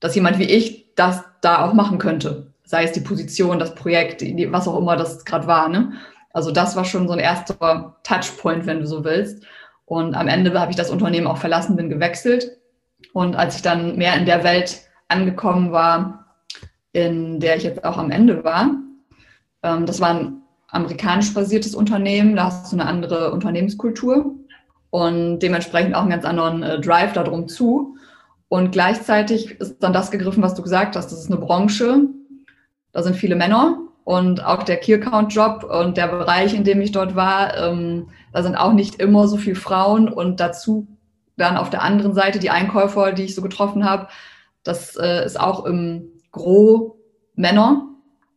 dass 0.00 0.14
jemand 0.14 0.38
wie 0.38 0.44
ich 0.44 0.94
das 0.94 1.24
da 1.40 1.64
auch 1.64 1.72
machen 1.72 1.98
könnte. 1.98 2.52
Sei 2.64 2.84
es 2.84 2.92
die 2.92 3.00
Position, 3.00 3.58
das 3.58 3.74
Projekt, 3.74 4.22
was 4.22 4.68
auch 4.68 4.78
immer 4.78 4.96
das 4.96 5.24
gerade 5.24 5.46
war. 5.46 5.68
Ne? 5.68 5.92
Also 6.32 6.50
das 6.50 6.76
war 6.76 6.84
schon 6.84 7.06
so 7.06 7.14
ein 7.14 7.18
erster 7.18 7.96
Touchpoint, 8.02 8.66
wenn 8.66 8.80
du 8.80 8.86
so 8.86 9.04
willst. 9.04 9.44
Und 9.84 10.14
am 10.14 10.26
Ende 10.26 10.58
habe 10.58 10.72
ich 10.72 10.76
das 10.76 10.90
Unternehmen 10.90 11.28
auch 11.28 11.38
verlassen, 11.38 11.76
bin 11.76 11.88
gewechselt. 11.88 12.58
Und 13.12 13.36
als 13.36 13.56
ich 13.56 13.62
dann 13.62 13.96
mehr 13.96 14.14
in 14.16 14.26
der 14.26 14.42
Welt 14.42 14.82
angekommen 15.08 15.70
war, 15.70 16.26
in 16.92 17.40
der 17.40 17.56
ich 17.56 17.62
jetzt 17.62 17.84
auch 17.84 17.98
am 17.98 18.10
Ende 18.10 18.42
war, 18.42 18.70
ähm, 19.62 19.86
das 19.86 20.00
war 20.00 20.10
ein 20.10 20.42
amerikanisch 20.76 21.34
basiertes 21.34 21.74
Unternehmen, 21.74 22.36
da 22.36 22.44
hast 22.44 22.72
du 22.72 22.76
eine 22.76 22.88
andere 22.88 23.32
Unternehmenskultur 23.32 24.34
und 24.90 25.40
dementsprechend 25.40 25.94
auch 25.94 26.02
einen 26.02 26.10
ganz 26.10 26.24
anderen 26.24 26.62
äh, 26.62 26.80
Drive 26.80 27.12
darum 27.12 27.48
zu. 27.48 27.96
Und 28.48 28.70
gleichzeitig 28.70 29.60
ist 29.60 29.82
dann 29.82 29.92
das 29.92 30.10
gegriffen, 30.10 30.42
was 30.42 30.54
du 30.54 30.62
gesagt 30.62 30.94
hast. 30.94 31.10
Das 31.10 31.20
ist 31.20 31.30
eine 31.30 31.40
Branche, 31.40 32.02
da 32.92 33.02
sind 33.02 33.16
viele 33.16 33.34
Männer 33.34 33.80
und 34.04 34.44
auch 34.44 34.62
der 34.62 34.76
Key 34.76 34.94
Account 34.94 35.34
Job 35.34 35.64
und 35.64 35.96
der 35.96 36.06
Bereich, 36.06 36.54
in 36.54 36.62
dem 36.62 36.80
ich 36.80 36.92
dort 36.92 37.16
war, 37.16 37.56
ähm, 37.56 38.08
da 38.32 38.42
sind 38.42 38.54
auch 38.54 38.72
nicht 38.72 38.96
immer 38.96 39.26
so 39.26 39.36
viele 39.36 39.56
Frauen 39.56 40.08
und 40.08 40.38
dazu 40.38 40.86
dann 41.36 41.56
auf 41.56 41.70
der 41.70 41.82
anderen 41.82 42.14
Seite 42.14 42.38
die 42.38 42.50
Einkäufer, 42.50 43.12
die 43.12 43.24
ich 43.24 43.34
so 43.34 43.42
getroffen 43.42 43.84
habe, 43.84 44.08
das 44.62 44.96
äh, 44.96 45.24
ist 45.24 45.38
auch 45.38 45.64
im 45.64 46.12
Gro 46.30 47.00
Männer 47.34 47.88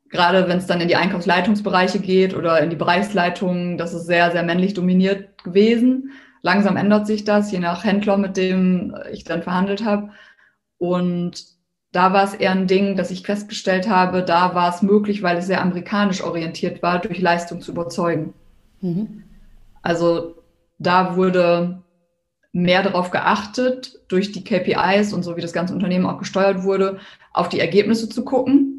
gerade 0.10 0.48
wenn 0.48 0.58
es 0.58 0.68
dann 0.68 0.82
in 0.82 0.88
die 0.88 0.96
Einkaufsleitungsbereiche 0.96 2.00
geht 2.00 2.36
oder 2.36 2.60
in 2.62 2.70
die 2.70 2.76
Bereichsleitungen, 2.76 3.78
das 3.78 3.94
ist 3.94 4.06
sehr, 4.06 4.32
sehr 4.32 4.44
männlich 4.44 4.74
dominiert 4.74 5.44
gewesen. 5.44 6.12
Langsam 6.42 6.78
ändert 6.78 7.06
sich 7.06 7.24
das, 7.24 7.52
je 7.52 7.60
nach 7.60 7.84
Händler, 7.84 8.18
mit 8.18 8.38
dem 8.38 8.96
ich 9.12 9.24
dann 9.24 9.44
verhandelt 9.44 9.86
habe. 9.86 10.10
Und 10.78 11.46
da 11.92 12.14
war 12.14 12.24
es 12.24 12.34
eher 12.34 12.52
ein 12.52 12.68
Ding, 12.68 12.96
dass 12.96 13.12
ich 13.12 13.24
festgestellt 13.24 13.90
habe, 13.90 14.24
da 14.24 14.56
war 14.56 14.74
es 14.74 14.82
möglich, 14.82 15.22
weil 15.22 15.38
es 15.38 15.48
sehr 15.48 15.62
amerikanisch 15.62 16.24
orientiert 16.24 16.82
war, 16.82 17.00
durch 17.00 17.20
Leistung 17.20 17.62
zu 17.62 17.72
überzeugen. 17.72 18.34
Mhm. 18.82 19.24
Also 19.82 20.36
da 20.78 21.16
wurde 21.16 21.84
mehr 22.52 22.84
darauf 22.84 23.12
geachtet, 23.12 24.00
durch 24.08 24.32
die 24.32 24.44
KPIs 24.44 25.14
und 25.14 25.24
so 25.24 25.36
wie 25.36 25.42
das 25.42 25.54
ganze 25.54 25.74
Unternehmen 25.74 26.06
auch 26.06 26.18
gesteuert 26.18 26.64
wurde, 26.64 27.00
auf 27.34 27.50
die 27.50 27.60
Ergebnisse 27.60 28.10
zu 28.10 28.24
gucken 28.24 28.79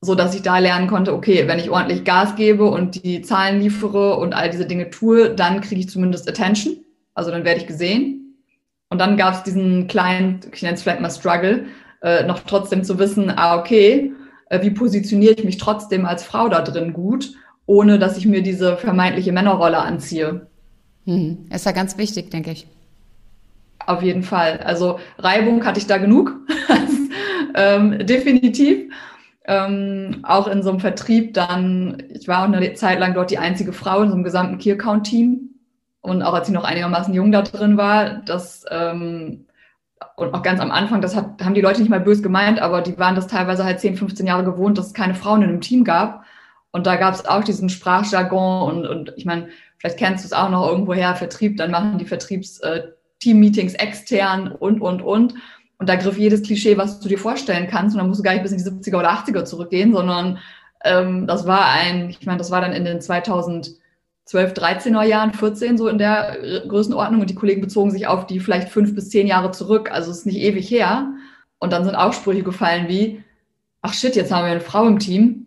so 0.00 0.14
dass 0.14 0.34
ich 0.34 0.42
da 0.42 0.58
lernen 0.58 0.88
konnte, 0.88 1.14
okay, 1.14 1.48
wenn 1.48 1.58
ich 1.58 1.70
ordentlich 1.70 2.04
Gas 2.04 2.36
gebe 2.36 2.66
und 2.66 3.02
die 3.02 3.22
Zahlen 3.22 3.60
liefere 3.60 4.16
und 4.16 4.34
all 4.34 4.50
diese 4.50 4.66
Dinge 4.66 4.90
tue, 4.90 5.34
dann 5.34 5.60
kriege 5.60 5.80
ich 5.80 5.88
zumindest 5.88 6.28
Attention. 6.28 6.76
Also 7.14 7.30
dann 7.30 7.44
werde 7.44 7.60
ich 7.60 7.66
gesehen. 7.66 8.36
Und 8.90 8.98
dann 8.98 9.16
gab 9.16 9.34
es 9.34 9.42
diesen 9.42 9.88
kleinen, 9.88 10.40
ich 10.52 10.62
nenne 10.62 10.74
es 10.74 10.82
vielleicht 10.82 11.00
mal 11.00 11.10
Struggle, 11.10 11.66
äh, 12.02 12.24
noch 12.24 12.40
trotzdem 12.40 12.84
zu 12.84 12.98
wissen, 12.98 13.32
ah, 13.34 13.58
okay, 13.58 14.12
äh, 14.50 14.62
wie 14.62 14.70
positioniere 14.70 15.34
ich 15.34 15.44
mich 15.44 15.56
trotzdem 15.56 16.04
als 16.04 16.22
Frau 16.22 16.48
da 16.48 16.60
drin 16.62 16.92
gut, 16.92 17.32
ohne 17.64 17.98
dass 17.98 18.16
ich 18.16 18.26
mir 18.26 18.42
diese 18.42 18.76
vermeintliche 18.76 19.32
Männerrolle 19.32 19.78
anziehe. 19.78 20.46
Hm. 21.06 21.46
Ist 21.52 21.66
ja 21.66 21.72
ganz 21.72 21.98
wichtig, 21.98 22.30
denke 22.30 22.52
ich. 22.52 22.66
Auf 23.86 24.02
jeden 24.02 24.22
Fall. 24.22 24.58
Also 24.58 24.98
Reibung 25.18 25.64
hatte 25.64 25.80
ich 25.80 25.86
da 25.86 25.98
genug. 25.98 26.36
ähm, 27.54 28.06
definitiv 28.06 28.92
ähm, 29.46 30.20
auch 30.24 30.48
in 30.48 30.62
so 30.62 30.70
einem 30.70 30.80
Vertrieb 30.80 31.34
dann, 31.34 32.02
ich 32.08 32.28
war 32.28 32.40
auch 32.40 32.52
eine 32.52 32.74
Zeit 32.74 32.98
lang 32.98 33.14
dort 33.14 33.30
die 33.30 33.38
einzige 33.38 33.72
Frau 33.72 34.02
in 34.02 34.08
so 34.08 34.14
einem 34.14 34.24
gesamten 34.24 34.58
Key 34.58 34.72
Account 34.72 35.06
Team 35.06 35.50
und 36.00 36.22
auch 36.22 36.34
als 36.34 36.48
ich 36.48 36.54
noch 36.54 36.64
einigermaßen 36.64 37.14
jung 37.14 37.32
da 37.32 37.42
drin 37.42 37.76
war, 37.76 38.22
das 38.24 38.64
ähm, 38.70 39.46
und 40.16 40.34
auch 40.34 40.42
ganz 40.42 40.60
am 40.60 40.70
Anfang, 40.70 41.00
das 41.00 41.16
hat, 41.16 41.42
haben 41.42 41.54
die 41.54 41.60
Leute 41.60 41.80
nicht 41.80 41.90
mal 41.90 42.00
böse 42.00 42.22
gemeint, 42.22 42.60
aber 42.60 42.82
die 42.82 42.98
waren 42.98 43.14
das 43.14 43.26
teilweise 43.26 43.64
halt 43.64 43.80
10, 43.80 43.96
15 43.96 44.26
Jahre 44.26 44.44
gewohnt, 44.44 44.78
dass 44.78 44.88
es 44.88 44.94
keine 44.94 45.14
Frauen 45.14 45.42
in 45.42 45.48
einem 45.48 45.60
Team 45.60 45.84
gab. 45.84 46.24
Und 46.70 46.86
da 46.86 46.96
gab 46.96 47.14
es 47.14 47.24
auch 47.24 47.42
diesen 47.42 47.68
Sprachjargon 47.68 48.70
und, 48.70 48.86
und 48.86 49.12
ich 49.16 49.24
meine, 49.24 49.48
vielleicht 49.78 49.98
kennst 49.98 50.24
du 50.24 50.26
es 50.26 50.32
auch 50.32 50.50
noch 50.50 50.68
irgendwoher, 50.68 51.14
Vertrieb, 51.14 51.56
dann 51.56 51.70
machen 51.70 51.98
die 51.98 52.04
Vertriebs-Team-Meetings 52.04 53.74
äh, 53.74 53.78
extern 53.78 54.52
und, 54.52 54.80
und, 54.80 55.00
und. 55.00 55.34
Und 55.78 55.88
da 55.88 55.96
griff 55.96 56.18
jedes 56.18 56.42
Klischee, 56.42 56.78
was 56.78 57.00
du 57.00 57.08
dir 57.08 57.18
vorstellen 57.18 57.68
kannst. 57.68 57.94
Und 57.94 57.98
dann 57.98 58.08
musst 58.08 58.20
du 58.20 58.24
gar 58.24 58.32
nicht 58.32 58.42
bis 58.42 58.52
in 58.52 58.58
die 58.58 58.64
70er 58.64 58.98
oder 58.98 59.10
80er 59.10 59.44
zurückgehen, 59.44 59.92
sondern 59.92 60.38
ähm, 60.84 61.26
das 61.26 61.46
war 61.46 61.66
ein, 61.66 62.10
ich 62.10 62.24
meine, 62.24 62.38
das 62.38 62.50
war 62.50 62.60
dann 62.60 62.72
in 62.72 62.84
den 62.84 63.00
2012, 63.00 63.76
13er 64.26 65.02
Jahren, 65.02 65.34
14 65.34 65.76
so 65.76 65.88
in 65.88 65.98
der 65.98 66.38
Größenordnung. 66.66 67.20
Und 67.20 67.30
die 67.30 67.34
Kollegen 67.34 67.60
bezogen 67.60 67.90
sich 67.90 68.06
auf 68.06 68.26
die 68.26 68.40
vielleicht 68.40 68.70
fünf 68.70 68.94
bis 68.94 69.10
zehn 69.10 69.26
Jahre 69.26 69.50
zurück. 69.50 69.90
Also 69.90 70.10
es 70.10 70.18
ist 70.18 70.26
nicht 70.26 70.38
ewig 70.38 70.70
her. 70.70 71.12
Und 71.58 71.72
dann 71.72 71.84
sind 71.84 71.94
auch 71.94 72.12
Sprüche 72.12 72.42
gefallen 72.42 72.88
wie, 72.88 73.22
ach 73.82 73.92
shit, 73.92 74.16
jetzt 74.16 74.32
haben 74.32 74.44
wir 74.44 74.52
eine 74.52 74.60
Frau 74.60 74.86
im 74.86 74.98
Team. 74.98 75.46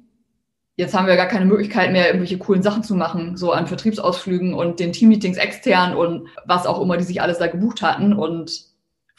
Jetzt 0.76 0.94
haben 0.94 1.08
wir 1.08 1.18
gar 1.18 1.28
keine 1.28 1.46
Möglichkeit 1.46 1.92
mehr, 1.92 2.06
irgendwelche 2.08 2.38
coolen 2.38 2.64
Sachen 2.64 2.84
zu 2.84 2.96
machen, 2.96 3.36
so 3.36 3.52
an 3.52 3.68
Vertriebsausflügen 3.68 4.54
und 4.54 4.80
den 4.80 4.94
Teammeetings 4.94 5.38
extern 5.38 5.94
und 5.94 6.30
was 6.46 6.66
auch 6.66 6.80
immer, 6.82 6.96
die 6.96 7.04
sich 7.04 7.22
alles 7.22 7.38
da 7.38 7.48
gebucht 7.48 7.82
hatten. 7.82 8.14
Und 8.14 8.69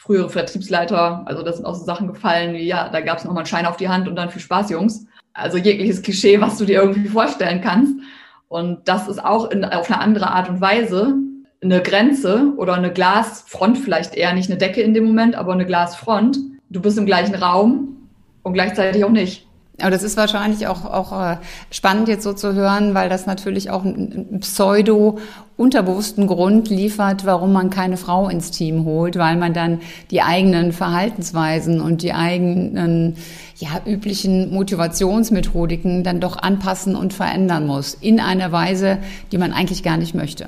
frühere 0.01 0.31
Vertriebsleiter, 0.31 1.21
also 1.27 1.43
das 1.43 1.57
sind 1.57 1.65
auch 1.65 1.75
so 1.75 1.85
Sachen 1.85 2.07
gefallen 2.07 2.55
wie, 2.55 2.65
ja, 2.65 2.89
da 2.89 3.01
gab 3.01 3.19
es 3.19 3.23
nochmal 3.23 3.41
einen 3.41 3.47
Schein 3.47 3.67
auf 3.67 3.77
die 3.77 3.87
Hand 3.87 4.07
und 4.07 4.15
dann 4.15 4.31
viel 4.31 4.41
Spaß, 4.41 4.71
Jungs. 4.71 5.05
Also 5.31 5.59
jegliches 5.59 6.01
Klischee, 6.01 6.41
was 6.41 6.57
du 6.57 6.65
dir 6.65 6.81
irgendwie 6.81 7.07
vorstellen 7.07 7.61
kannst. 7.61 7.93
Und 8.47 8.87
das 8.87 9.07
ist 9.07 9.23
auch 9.23 9.51
in, 9.51 9.63
auf 9.63 9.91
eine 9.91 10.01
andere 10.01 10.31
Art 10.31 10.49
und 10.49 10.59
Weise 10.59 11.13
eine 11.63 11.83
Grenze 11.83 12.51
oder 12.57 12.73
eine 12.73 12.91
Glasfront 12.91 13.77
vielleicht 13.77 14.15
eher, 14.15 14.33
nicht 14.33 14.49
eine 14.49 14.57
Decke 14.57 14.81
in 14.81 14.95
dem 14.95 15.03
Moment, 15.03 15.35
aber 15.35 15.53
eine 15.53 15.67
Glasfront. 15.67 16.39
Du 16.71 16.81
bist 16.81 16.97
im 16.97 17.05
gleichen 17.05 17.35
Raum 17.35 18.09
und 18.41 18.53
gleichzeitig 18.53 19.05
auch 19.05 19.11
nicht. 19.11 19.47
Aber 19.81 19.91
das 19.91 20.03
ist 20.03 20.17
wahrscheinlich 20.17 20.67
auch, 20.67 20.85
auch 20.85 21.11
äh, 21.19 21.37
spannend 21.71 22.07
jetzt 22.07 22.23
so 22.23 22.33
zu 22.33 22.53
hören, 22.53 22.93
weil 22.93 23.09
das 23.09 23.25
natürlich 23.25 23.69
auch 23.69 23.83
einen 23.83 24.39
pseudo-unterbewussten 24.39 26.27
Grund 26.27 26.69
liefert, 26.69 27.25
warum 27.25 27.53
man 27.53 27.69
keine 27.69 27.97
Frau 27.97 28.29
ins 28.29 28.51
Team 28.51 28.85
holt, 28.85 29.17
weil 29.17 29.37
man 29.37 29.53
dann 29.53 29.79
die 30.09 30.21
eigenen 30.21 30.71
Verhaltensweisen 30.73 31.81
und 31.81 32.01
die 32.01 32.13
eigenen 32.13 33.17
ja, 33.57 33.81
üblichen 33.85 34.53
Motivationsmethodiken 34.53 36.03
dann 36.03 36.19
doch 36.19 36.37
anpassen 36.37 36.95
und 36.95 37.13
verändern 37.13 37.67
muss 37.67 37.93
in 37.93 38.19
einer 38.19 38.51
Weise, 38.51 38.97
die 39.31 39.37
man 39.37 39.53
eigentlich 39.53 39.83
gar 39.83 39.97
nicht 39.97 40.15
möchte. 40.15 40.47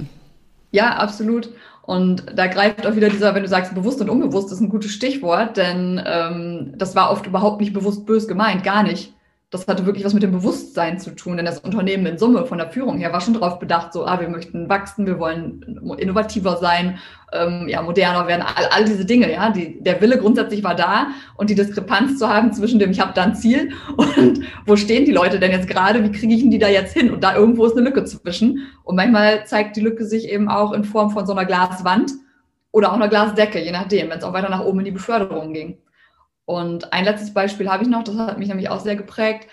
Ja, 0.71 0.95
absolut. 0.95 1.49
Und 1.85 2.25
da 2.35 2.47
greift 2.47 2.87
auch 2.87 2.95
wieder 2.95 3.09
dieser, 3.09 3.35
wenn 3.35 3.43
du 3.43 3.49
sagst, 3.49 3.75
bewusst 3.75 3.99
und 3.99 4.09
unbewusst, 4.09 4.51
ist 4.51 4.61
ein 4.61 4.69
gutes 4.69 4.91
Stichwort, 4.91 5.57
denn 5.57 6.01
ähm, 6.05 6.73
das 6.77 6.95
war 6.95 7.11
oft 7.11 7.27
überhaupt 7.27 7.59
nicht 7.59 7.73
bewusst 7.73 8.05
bös 8.05 8.27
gemeint, 8.27 8.63
gar 8.63 8.83
nicht 8.83 9.13
das 9.53 9.67
hatte 9.67 9.85
wirklich 9.85 10.03
was 10.03 10.15
mit 10.15 10.23
dem 10.23 10.31
Bewusstsein 10.31 10.99
zu 10.99 11.11
tun, 11.11 11.37
denn 11.37 11.45
das 11.45 11.59
Unternehmen 11.59 12.07
in 12.07 12.17
Summe 12.17 12.45
von 12.45 12.57
der 12.57 12.71
Führung 12.71 12.97
her 12.97 13.13
war 13.13 13.21
schon 13.21 13.35
darauf 13.35 13.59
bedacht, 13.59 13.93
so, 13.93 14.03
ah, 14.03 14.19
wir 14.19 14.27
möchten 14.27 14.67
wachsen, 14.67 15.05
wir 15.05 15.19
wollen 15.19 15.61
innovativer 15.99 16.57
sein, 16.57 16.97
ähm, 17.31 17.67
ja, 17.69 17.83
moderner 17.83 18.25
werden, 18.25 18.41
all, 18.41 18.65
all 18.71 18.83
diese 18.83 19.05
Dinge, 19.05 19.31
ja, 19.31 19.51
die, 19.51 19.79
der 19.83 20.01
Wille 20.01 20.17
grundsätzlich 20.17 20.63
war 20.63 20.73
da 20.73 21.09
und 21.37 21.51
die 21.51 21.55
Diskrepanz 21.55 22.17
zu 22.17 22.27
haben 22.27 22.51
zwischen 22.51 22.79
dem, 22.79 22.89
ich 22.89 22.99
habe 22.99 23.13
da 23.13 23.21
ein 23.21 23.35
Ziel 23.35 23.73
und 23.97 24.41
wo 24.65 24.75
stehen 24.75 25.05
die 25.05 25.11
Leute 25.11 25.39
denn 25.39 25.51
jetzt 25.51 25.67
gerade, 25.67 26.03
wie 26.03 26.11
kriege 26.11 26.33
ich 26.33 26.41
denn 26.41 26.49
die 26.49 26.57
da 26.57 26.67
jetzt 26.67 26.93
hin 26.93 27.11
und 27.11 27.23
da 27.23 27.35
irgendwo 27.35 27.65
ist 27.65 27.77
eine 27.77 27.87
Lücke 27.87 28.03
zwischen 28.05 28.67
und 28.83 28.95
manchmal 28.95 29.45
zeigt 29.45 29.75
die 29.75 29.81
Lücke 29.81 30.05
sich 30.05 30.29
eben 30.29 30.49
auch 30.49 30.71
in 30.73 30.83
Form 30.83 31.11
von 31.11 31.27
so 31.27 31.31
einer 31.31 31.45
Glaswand 31.45 32.11
oder 32.71 32.89
auch 32.89 32.95
einer 32.95 33.07
Glasdecke, 33.07 33.63
je 33.63 33.71
nachdem, 33.71 34.09
wenn 34.09 34.17
es 34.17 34.23
auch 34.23 34.33
weiter 34.33 34.49
nach 34.49 34.65
oben 34.65 34.79
in 34.79 34.85
die 34.85 34.91
Beförderung 34.91 35.53
ging. 35.53 35.77
Und 36.45 36.91
ein 36.93 37.05
letztes 37.05 37.33
Beispiel 37.33 37.69
habe 37.69 37.83
ich 37.83 37.89
noch, 37.89 38.03
das 38.03 38.17
hat 38.17 38.37
mich 38.37 38.49
nämlich 38.49 38.69
auch 38.69 38.79
sehr 38.79 38.95
geprägt. 38.95 39.47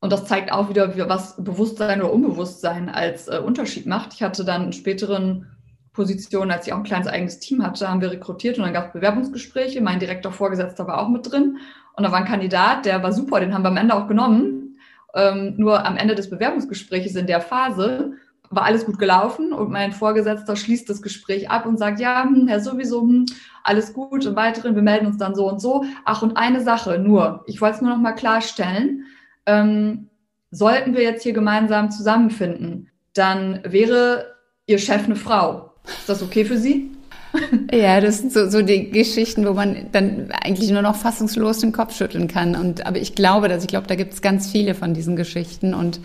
Und 0.00 0.12
das 0.12 0.26
zeigt 0.26 0.52
auch 0.52 0.68
wieder, 0.68 0.96
was 1.08 1.42
Bewusstsein 1.42 2.02
oder 2.02 2.12
Unbewusstsein 2.12 2.88
als 2.88 3.28
äh, 3.28 3.38
Unterschied 3.38 3.86
macht. 3.86 4.12
Ich 4.14 4.22
hatte 4.22 4.44
dann 4.44 4.66
in 4.66 4.72
späteren 4.72 5.56
Position, 5.94 6.50
als 6.50 6.66
ich 6.66 6.72
auch 6.74 6.78
ein 6.78 6.84
kleines 6.84 7.06
eigenes 7.06 7.40
Team 7.40 7.64
hatte, 7.64 7.88
haben 7.88 8.02
wir 8.02 8.10
rekrutiert 8.10 8.58
und 8.58 8.64
dann 8.64 8.74
gab 8.74 8.88
es 8.88 8.92
Bewerbungsgespräche. 8.92 9.80
Mein 9.80 9.98
direkter 9.98 10.30
Vorgesetzter 10.30 10.86
war 10.86 11.00
auch 11.00 11.08
mit 11.08 11.30
drin. 11.30 11.58
Und 11.94 12.04
da 12.04 12.12
war 12.12 12.18
ein 12.18 12.26
Kandidat, 12.26 12.84
der 12.84 13.02
war 13.02 13.12
super, 13.12 13.40
den 13.40 13.54
haben 13.54 13.62
wir 13.62 13.70
am 13.70 13.78
Ende 13.78 13.94
auch 13.94 14.06
genommen. 14.06 14.78
Ähm, 15.14 15.54
nur 15.56 15.86
am 15.86 15.96
Ende 15.96 16.14
des 16.14 16.28
Bewerbungsgesprächs 16.28 17.16
in 17.16 17.26
der 17.26 17.40
Phase 17.40 18.12
war 18.50 18.64
alles 18.64 18.86
gut 18.86 18.98
gelaufen 18.98 19.52
und 19.52 19.70
mein 19.70 19.92
Vorgesetzter 19.92 20.56
schließt 20.56 20.88
das 20.88 21.02
Gespräch 21.02 21.50
ab 21.50 21.66
und 21.66 21.78
sagt, 21.78 22.00
ja, 22.00 22.24
hm, 22.24 22.48
Herr 22.48 22.60
sowieso, 22.60 23.02
hm, 23.02 23.26
alles 23.64 23.92
gut 23.92 24.26
und 24.26 24.36
weiteren, 24.36 24.74
wir 24.74 24.82
melden 24.82 25.06
uns 25.06 25.18
dann 25.18 25.34
so 25.34 25.48
und 25.48 25.60
so. 25.60 25.84
Ach, 26.04 26.22
und 26.22 26.36
eine 26.36 26.62
Sache 26.62 26.98
nur, 26.98 27.44
ich 27.46 27.60
wollte 27.60 27.76
es 27.76 27.82
nur 27.82 27.90
noch 27.90 28.00
mal 28.00 28.12
klarstellen, 28.12 29.04
ähm, 29.46 30.08
sollten 30.50 30.94
wir 30.94 31.02
jetzt 31.02 31.22
hier 31.22 31.32
gemeinsam 31.32 31.90
zusammenfinden, 31.90 32.90
dann 33.12 33.60
wäre 33.64 34.36
Ihr 34.66 34.78
Chef 34.78 35.04
eine 35.04 35.16
Frau. 35.16 35.72
Ist 35.86 36.08
das 36.08 36.22
okay 36.22 36.44
für 36.44 36.58
Sie? 36.58 36.90
Ja, 37.72 38.00
das 38.00 38.18
sind 38.18 38.32
so, 38.32 38.48
so 38.48 38.62
die 38.62 38.90
Geschichten, 38.90 39.46
wo 39.46 39.52
man 39.52 39.88
dann 39.92 40.30
eigentlich 40.42 40.70
nur 40.70 40.82
noch 40.82 40.96
fassungslos 40.96 41.58
den 41.58 41.72
Kopf 41.72 41.94
schütteln 41.94 42.28
kann. 42.28 42.56
Und 42.56 42.86
aber 42.86 42.98
ich 42.98 43.14
glaube, 43.14 43.48
dass 43.48 43.62
ich 43.62 43.68
glaube, 43.68 43.86
da 43.86 43.94
gibt 43.94 44.14
es 44.14 44.22
ganz 44.22 44.50
viele 44.50 44.74
von 44.74 44.94
diesen 44.94 45.16
Geschichten. 45.16 45.74
Und 45.74 46.00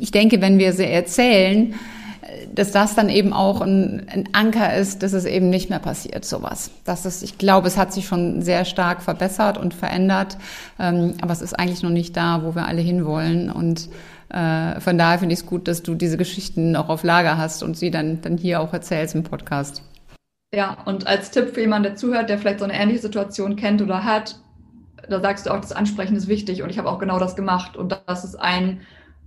ich 0.00 0.10
denke, 0.10 0.40
wenn 0.40 0.58
wir 0.58 0.72
sie 0.72 0.86
erzählen, 0.86 1.74
dass 2.54 2.70
das 2.72 2.94
dann 2.94 3.08
eben 3.08 3.32
auch 3.32 3.60
ein, 3.60 4.06
ein, 4.08 4.28
Anker 4.32 4.74
ist, 4.74 5.02
dass 5.02 5.12
es 5.12 5.24
eben 5.24 5.50
nicht 5.50 5.70
mehr 5.70 5.78
passiert, 5.78 6.24
sowas. 6.24 6.70
Das 6.84 7.06
ist, 7.06 7.22
ich 7.22 7.38
glaube, 7.38 7.68
es 7.68 7.76
hat 7.76 7.92
sich 7.92 8.06
schon 8.06 8.42
sehr 8.42 8.64
stark 8.64 9.02
verbessert 9.02 9.58
und 9.58 9.74
verändert, 9.74 10.36
ähm, 10.78 11.14
aber 11.20 11.32
es 11.32 11.42
ist 11.42 11.58
eigentlich 11.58 11.82
noch 11.82 11.90
nicht 11.90 12.16
da, 12.16 12.42
wo 12.44 12.54
wir 12.54 12.66
alle 12.66 12.80
hinwollen. 12.80 13.50
Und 13.50 13.88
äh, 14.30 14.80
von 14.80 14.98
daher 14.98 15.18
finde 15.18 15.32
ich 15.32 15.40
es 15.40 15.46
gut, 15.46 15.68
dass 15.68 15.82
du 15.82 15.94
diese 15.94 16.16
Geschichten 16.16 16.76
auch 16.76 16.88
auf 16.88 17.02
Lager 17.02 17.36
hast 17.36 17.62
und 17.62 17.76
sie 17.76 17.90
dann, 17.90 18.20
dann 18.22 18.36
hier 18.36 18.60
auch 18.60 18.72
erzählst 18.72 19.14
im 19.14 19.24
Podcast. 19.24 19.82
Ja, 20.54 20.78
und 20.84 21.06
als 21.06 21.30
Tipp 21.30 21.54
für 21.54 21.60
jemanden, 21.60 21.84
der 21.84 21.96
zuhört, 21.96 22.28
der 22.28 22.38
vielleicht 22.38 22.58
so 22.58 22.64
eine 22.64 22.74
ähnliche 22.74 23.02
Situation 23.02 23.56
kennt 23.56 23.82
oder 23.82 24.04
hat, 24.04 24.36
da 25.10 25.20
sagst 25.20 25.46
du 25.46 25.50
auch, 25.50 25.60
das 25.60 25.72
Ansprechen 25.72 26.16
ist 26.16 26.28
wichtig 26.28 26.62
und 26.62 26.70
ich 26.70 26.78
habe 26.78 26.88
auch 26.88 26.98
genau 26.98 27.18
das 27.18 27.36
gemacht 27.36 27.76
und 27.76 28.00
das 28.06 28.24
ist 28.24 28.36
ein, 28.36 28.80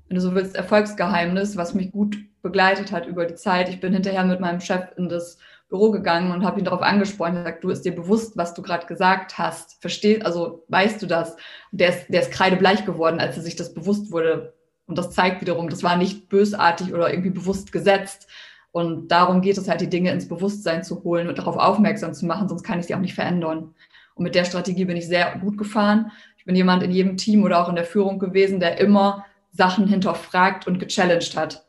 wenn 0.08 0.16
du 0.16 0.22
so 0.22 0.36
willst, 0.36 0.56
Erfolgsgeheimnis, 0.56 1.58
was 1.58 1.74
mich 1.74 1.92
gut 1.92 2.18
begleitet 2.42 2.92
hat 2.92 3.08
über 3.08 3.26
die 3.26 3.36
Zeit. 3.36 3.70
Ich 3.70 3.80
bin 3.80 3.94
hinterher 3.94 4.26
mit 4.26 4.40
meinem 4.40 4.60
Chef 4.60 4.90
in 4.98 5.10
das 5.10 5.38
Büro 5.70 5.92
gegangen 5.92 6.32
und 6.32 6.46
habe 6.46 6.60
ihn 6.60 6.66
darauf 6.66 6.82
angesprochen, 6.82 7.38
er 7.38 7.44
sagt, 7.44 7.64
du 7.64 7.70
ist 7.70 7.84
dir 7.84 7.96
bewusst, 7.96 8.38
was 8.38 8.54
du 8.54 8.62
gerade 8.62 8.86
gesagt 8.86 9.38
hast, 9.38 9.82
verstehst, 9.82 10.26
also 10.26 10.66
weißt 10.68 11.02
du 11.02 11.08
das? 11.08 11.36
Der 11.72 11.90
ist, 11.90 12.06
der 12.10 12.22
ist 12.22 12.32
kreidebleich 12.32 12.86
geworden, 12.86 13.20
als 13.20 13.38
er 13.38 13.44
sich 13.44 13.56
das 13.56 13.74
bewusst 13.74 14.12
wurde, 14.12 14.54
und 14.86 14.98
das 14.98 15.12
zeigt 15.12 15.42
wiederum, 15.42 15.70
das 15.70 15.82
war 15.82 15.96
nicht 15.98 16.30
bösartig 16.30 16.94
oder 16.94 17.10
irgendwie 17.10 17.32
bewusst 17.32 17.72
gesetzt. 17.72 18.28
Und 18.72 19.08
darum 19.08 19.42
geht 19.42 19.58
es 19.58 19.70
halt, 19.70 19.82
die 19.82 19.90
Dinge 19.90 20.12
ins 20.12 20.28
Bewusstsein 20.28 20.84
zu 20.84 21.04
holen 21.04 21.28
und 21.28 21.38
darauf 21.38 21.58
aufmerksam 21.58 22.14
zu 22.14 22.26
machen, 22.26 22.50
sonst 22.50 22.64
kann 22.64 22.80
ich 22.80 22.88
sie 22.88 22.96
auch 22.96 23.00
nicht 23.00 23.16
verändern. 23.16 23.74
Und 24.16 24.24
mit 24.24 24.36
der 24.36 24.46
Strategie 24.46 24.86
bin 24.86 24.98
ich 24.98 25.08
sehr 25.08 25.38
gut 25.40 25.58
gefahren. 25.58 26.12
Ich 26.38 26.46
bin 26.46 26.56
jemand 26.56 26.84
in 26.84 26.92
jedem 26.92 27.18
Team 27.18 27.44
oder 27.44 27.64
auch 27.64 27.70
in 27.70 27.76
der 27.76 27.86
Führung 27.86 28.20
gewesen, 28.20 28.60
der 28.60 28.80
immer 28.80 29.26
Sachen 29.52 29.88
hinterfragt 29.88 30.68
und 30.68 30.80
gechallenged 30.80 31.36
hat. 31.36 31.66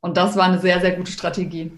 Und 0.00 0.16
das 0.16 0.36
war 0.36 0.44
eine 0.44 0.58
sehr, 0.58 0.80
sehr 0.80 0.92
gute 0.92 1.12
Strategie. 1.12 1.72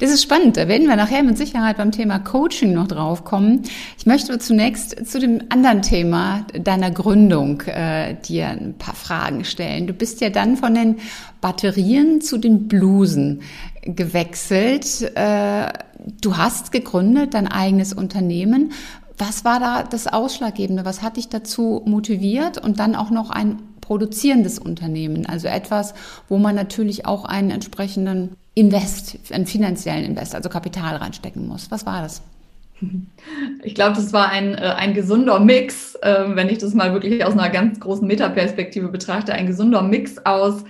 Das 0.00 0.10
ist 0.10 0.22
spannend. 0.22 0.56
Da 0.56 0.68
werden 0.68 0.88
wir 0.88 0.96
nachher 0.96 1.22
mit 1.22 1.36
Sicherheit 1.36 1.76
beim 1.76 1.92
Thema 1.92 2.18
Coaching 2.18 2.72
noch 2.72 2.88
drauf 2.88 3.24
kommen. 3.24 3.62
Ich 3.98 4.06
möchte 4.06 4.38
zunächst 4.38 5.06
zu 5.06 5.20
dem 5.20 5.42
anderen 5.50 5.82
Thema 5.82 6.46
deiner 6.58 6.90
Gründung 6.90 7.60
äh, 7.62 8.14
dir 8.14 8.48
ein 8.48 8.74
paar 8.78 8.94
Fragen 8.94 9.44
stellen. 9.44 9.86
Du 9.86 9.92
bist 9.92 10.20
ja 10.20 10.30
dann 10.30 10.56
von 10.56 10.74
den 10.74 10.96
Batterien 11.40 12.20
zu 12.20 12.38
den 12.38 12.68
Blusen 12.68 13.42
gewechselt. 13.82 15.02
Äh, 15.14 15.68
du 16.22 16.36
hast 16.36 16.72
gegründet, 16.72 17.34
dein 17.34 17.46
eigenes 17.46 17.92
Unternehmen. 17.92 18.72
Was 19.18 19.44
war 19.44 19.60
da 19.60 19.82
das 19.82 20.06
Ausschlaggebende? 20.06 20.84
Was 20.84 21.02
hat 21.02 21.16
dich 21.16 21.28
dazu 21.28 21.82
motiviert 21.86 22.62
und 22.62 22.78
dann 22.78 22.94
auch 22.94 23.10
noch 23.10 23.30
ein 23.30 23.62
produzierendes 23.80 24.58
Unternehmen? 24.58 25.26
Also 25.26 25.48
etwas, 25.48 25.94
wo 26.28 26.38
man 26.38 26.54
natürlich 26.54 27.06
auch 27.06 27.24
einen 27.24 27.50
entsprechenden 27.50 28.36
Invest, 28.54 29.18
einen 29.32 29.46
finanziellen 29.46 30.04
Invest, 30.04 30.34
also 30.34 30.48
Kapital 30.48 30.96
reinstecken 30.96 31.46
muss. 31.46 31.70
Was 31.70 31.86
war 31.86 32.02
das? 32.02 32.22
Ich 33.62 33.74
glaube, 33.74 33.96
das 33.96 34.12
war 34.12 34.28
ein, 34.28 34.54
äh, 34.54 34.74
ein 34.76 34.92
gesunder 34.92 35.40
Mix, 35.40 35.94
äh, 35.96 36.24
wenn 36.28 36.50
ich 36.50 36.58
das 36.58 36.74
mal 36.74 36.92
wirklich 36.92 37.24
aus 37.24 37.32
einer 37.32 37.48
ganz 37.48 37.80
großen 37.80 38.06
Metaperspektive 38.06 38.88
betrachte, 38.88 39.32
ein 39.32 39.46
gesunder 39.46 39.82
Mix 39.82 40.18
aus, 40.26 40.62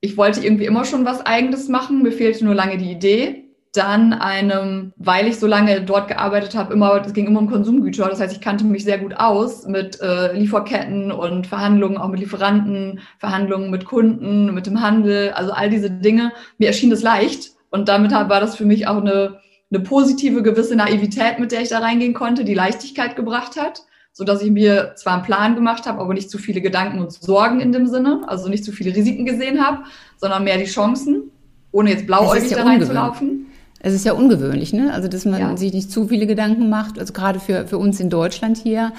ich 0.00 0.16
wollte 0.16 0.44
irgendwie 0.44 0.66
immer 0.66 0.84
schon 0.84 1.04
was 1.04 1.24
Eigenes 1.24 1.68
machen, 1.68 2.02
mir 2.02 2.12
fehlte 2.12 2.44
nur 2.44 2.54
lange 2.54 2.76
die 2.76 2.90
Idee 2.90 3.43
dann 3.74 4.12
einem, 4.12 4.92
weil 4.96 5.26
ich 5.26 5.38
so 5.38 5.48
lange 5.48 5.82
dort 5.82 6.06
gearbeitet 6.06 6.54
habe, 6.54 6.72
immer, 6.72 7.04
es 7.04 7.12
ging 7.12 7.26
immer 7.26 7.40
um 7.40 7.50
Konsumgüter. 7.50 8.08
Das 8.08 8.20
heißt, 8.20 8.32
ich 8.32 8.40
kannte 8.40 8.64
mich 8.64 8.84
sehr 8.84 8.98
gut 8.98 9.16
aus 9.16 9.66
mit 9.66 10.00
äh, 10.00 10.32
Lieferketten 10.32 11.10
und 11.10 11.48
Verhandlungen 11.48 11.98
auch 11.98 12.08
mit 12.08 12.20
Lieferanten, 12.20 13.00
Verhandlungen 13.18 13.70
mit 13.70 13.84
Kunden, 13.84 14.54
mit 14.54 14.66
dem 14.66 14.80
Handel, 14.80 15.32
also 15.32 15.50
all 15.50 15.70
diese 15.70 15.90
Dinge. 15.90 16.32
Mir 16.58 16.68
erschien 16.68 16.90
das 16.90 17.02
leicht 17.02 17.50
und 17.70 17.88
damit 17.88 18.12
war 18.12 18.28
das 18.40 18.54
für 18.54 18.64
mich 18.64 18.86
auch 18.86 18.98
eine, 18.98 19.40
eine 19.72 19.82
positive 19.82 20.44
gewisse 20.44 20.76
Naivität, 20.76 21.40
mit 21.40 21.50
der 21.50 21.62
ich 21.62 21.70
da 21.70 21.80
reingehen 21.80 22.14
konnte, 22.14 22.44
die 22.44 22.54
Leichtigkeit 22.54 23.16
gebracht 23.16 23.60
hat, 23.60 23.82
so 24.12 24.22
dass 24.22 24.40
ich 24.40 24.52
mir 24.52 24.92
zwar 24.94 25.14
einen 25.14 25.24
Plan 25.24 25.56
gemacht 25.56 25.86
habe, 25.86 26.00
aber 26.00 26.14
nicht 26.14 26.30
zu 26.30 26.38
viele 26.38 26.60
Gedanken 26.60 27.00
und 27.00 27.12
Sorgen 27.12 27.58
in 27.58 27.72
dem 27.72 27.88
Sinne, 27.88 28.22
also 28.28 28.48
nicht 28.48 28.64
zu 28.64 28.70
viele 28.70 28.94
Risiken 28.94 29.26
gesehen 29.26 29.66
habe, 29.66 29.82
sondern 30.16 30.44
mehr 30.44 30.58
die 30.58 30.66
Chancen, 30.66 31.32
ohne 31.72 31.90
jetzt 31.90 32.06
blauäugig 32.06 32.52
ja 32.52 32.58
da 32.58 32.62
reinzulaufen. 32.62 33.46
Es 33.84 33.92
ist 33.92 34.06
ja 34.06 34.14
ungewöhnlich, 34.14 34.72
ne? 34.72 34.94
Also 34.94 35.08
dass 35.08 35.26
man 35.26 35.40
ja. 35.40 35.56
sich 35.58 35.74
nicht 35.74 35.90
zu 35.92 36.08
viele 36.08 36.26
Gedanken 36.26 36.70
macht, 36.70 36.98
also 36.98 37.12
gerade 37.12 37.38
für, 37.38 37.66
für 37.66 37.76
uns 37.76 38.00
in 38.00 38.08
Deutschland 38.08 38.56
hier. 38.56 38.94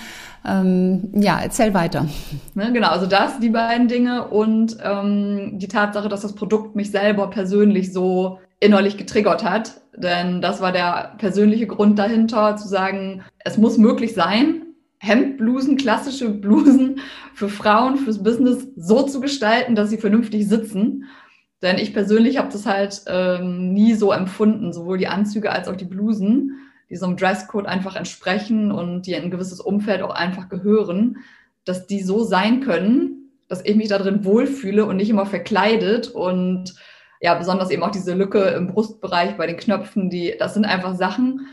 Ähm, 0.47 1.09
ja, 1.15 1.39
erzähl 1.41 1.73
weiter. 1.73 2.05
Ne, 2.53 2.71
genau, 2.71 2.89
also 2.89 3.07
das, 3.07 3.39
die 3.39 3.49
beiden 3.49 3.87
Dinge 3.87 4.27
und 4.27 4.77
ähm, 4.83 5.57
die 5.57 5.67
Tatsache, 5.67 6.07
dass 6.07 6.21
das 6.21 6.35
Produkt 6.35 6.75
mich 6.75 6.91
selber 6.91 7.31
persönlich 7.31 7.93
so 7.93 8.37
innerlich 8.59 8.95
getriggert 8.95 9.43
hat. 9.43 9.81
Denn 9.97 10.39
das 10.39 10.61
war 10.61 10.71
der 10.71 11.15
persönliche 11.17 11.65
Grund 11.65 11.97
dahinter, 11.97 12.55
zu 12.55 12.67
sagen, 12.67 13.23
es 13.39 13.57
muss 13.57 13.79
möglich 13.79 14.13
sein, 14.13 14.67
Hemdblusen, 14.99 15.77
klassische 15.77 16.29
Blusen 16.29 16.99
für 17.33 17.49
Frauen, 17.49 17.97
fürs 17.97 18.21
Business 18.21 18.67
so 18.75 19.01
zu 19.01 19.19
gestalten, 19.19 19.73
dass 19.73 19.89
sie 19.89 19.97
vernünftig 19.97 20.47
sitzen 20.47 21.05
denn 21.61 21.77
ich 21.77 21.93
persönlich 21.93 22.37
habe 22.37 22.51
das 22.51 22.65
halt 22.65 23.01
ähm, 23.07 23.73
nie 23.73 23.93
so 23.93 24.11
empfunden, 24.11 24.73
sowohl 24.73 24.97
die 24.97 25.07
Anzüge 25.07 25.51
als 25.51 25.67
auch 25.67 25.75
die 25.75 25.85
Blusen, 25.85 26.57
die 26.89 26.95
so 26.95 27.05
einem 27.05 27.17
Dresscode 27.17 27.65
einfach 27.65 27.95
entsprechen 27.95 28.71
und 28.71 29.03
die 29.03 29.13
in 29.13 29.23
ein 29.23 29.31
gewisses 29.31 29.59
Umfeld 29.59 30.01
auch 30.01 30.13
einfach 30.13 30.49
gehören, 30.49 31.17
dass 31.63 31.87
die 31.87 32.03
so 32.03 32.23
sein 32.23 32.61
können, 32.61 33.31
dass 33.47 33.63
ich 33.63 33.75
mich 33.75 33.87
da 33.87 33.97
drin 33.97 34.25
wohlfühle 34.25 34.85
und 34.85 34.97
nicht 34.97 35.09
immer 35.09 35.25
verkleidet 35.25 36.07
und 36.09 36.75
ja, 37.21 37.33
besonders 37.33 37.71
eben 37.71 37.83
auch 37.83 37.91
diese 37.91 38.13
Lücke 38.13 38.39
im 38.39 38.67
Brustbereich 38.67 39.37
bei 39.37 39.47
den 39.47 39.57
Knöpfen, 39.57 40.09
die, 40.09 40.35
das 40.37 40.53
sind 40.53 40.65
einfach 40.65 40.95
Sachen, 40.95 41.47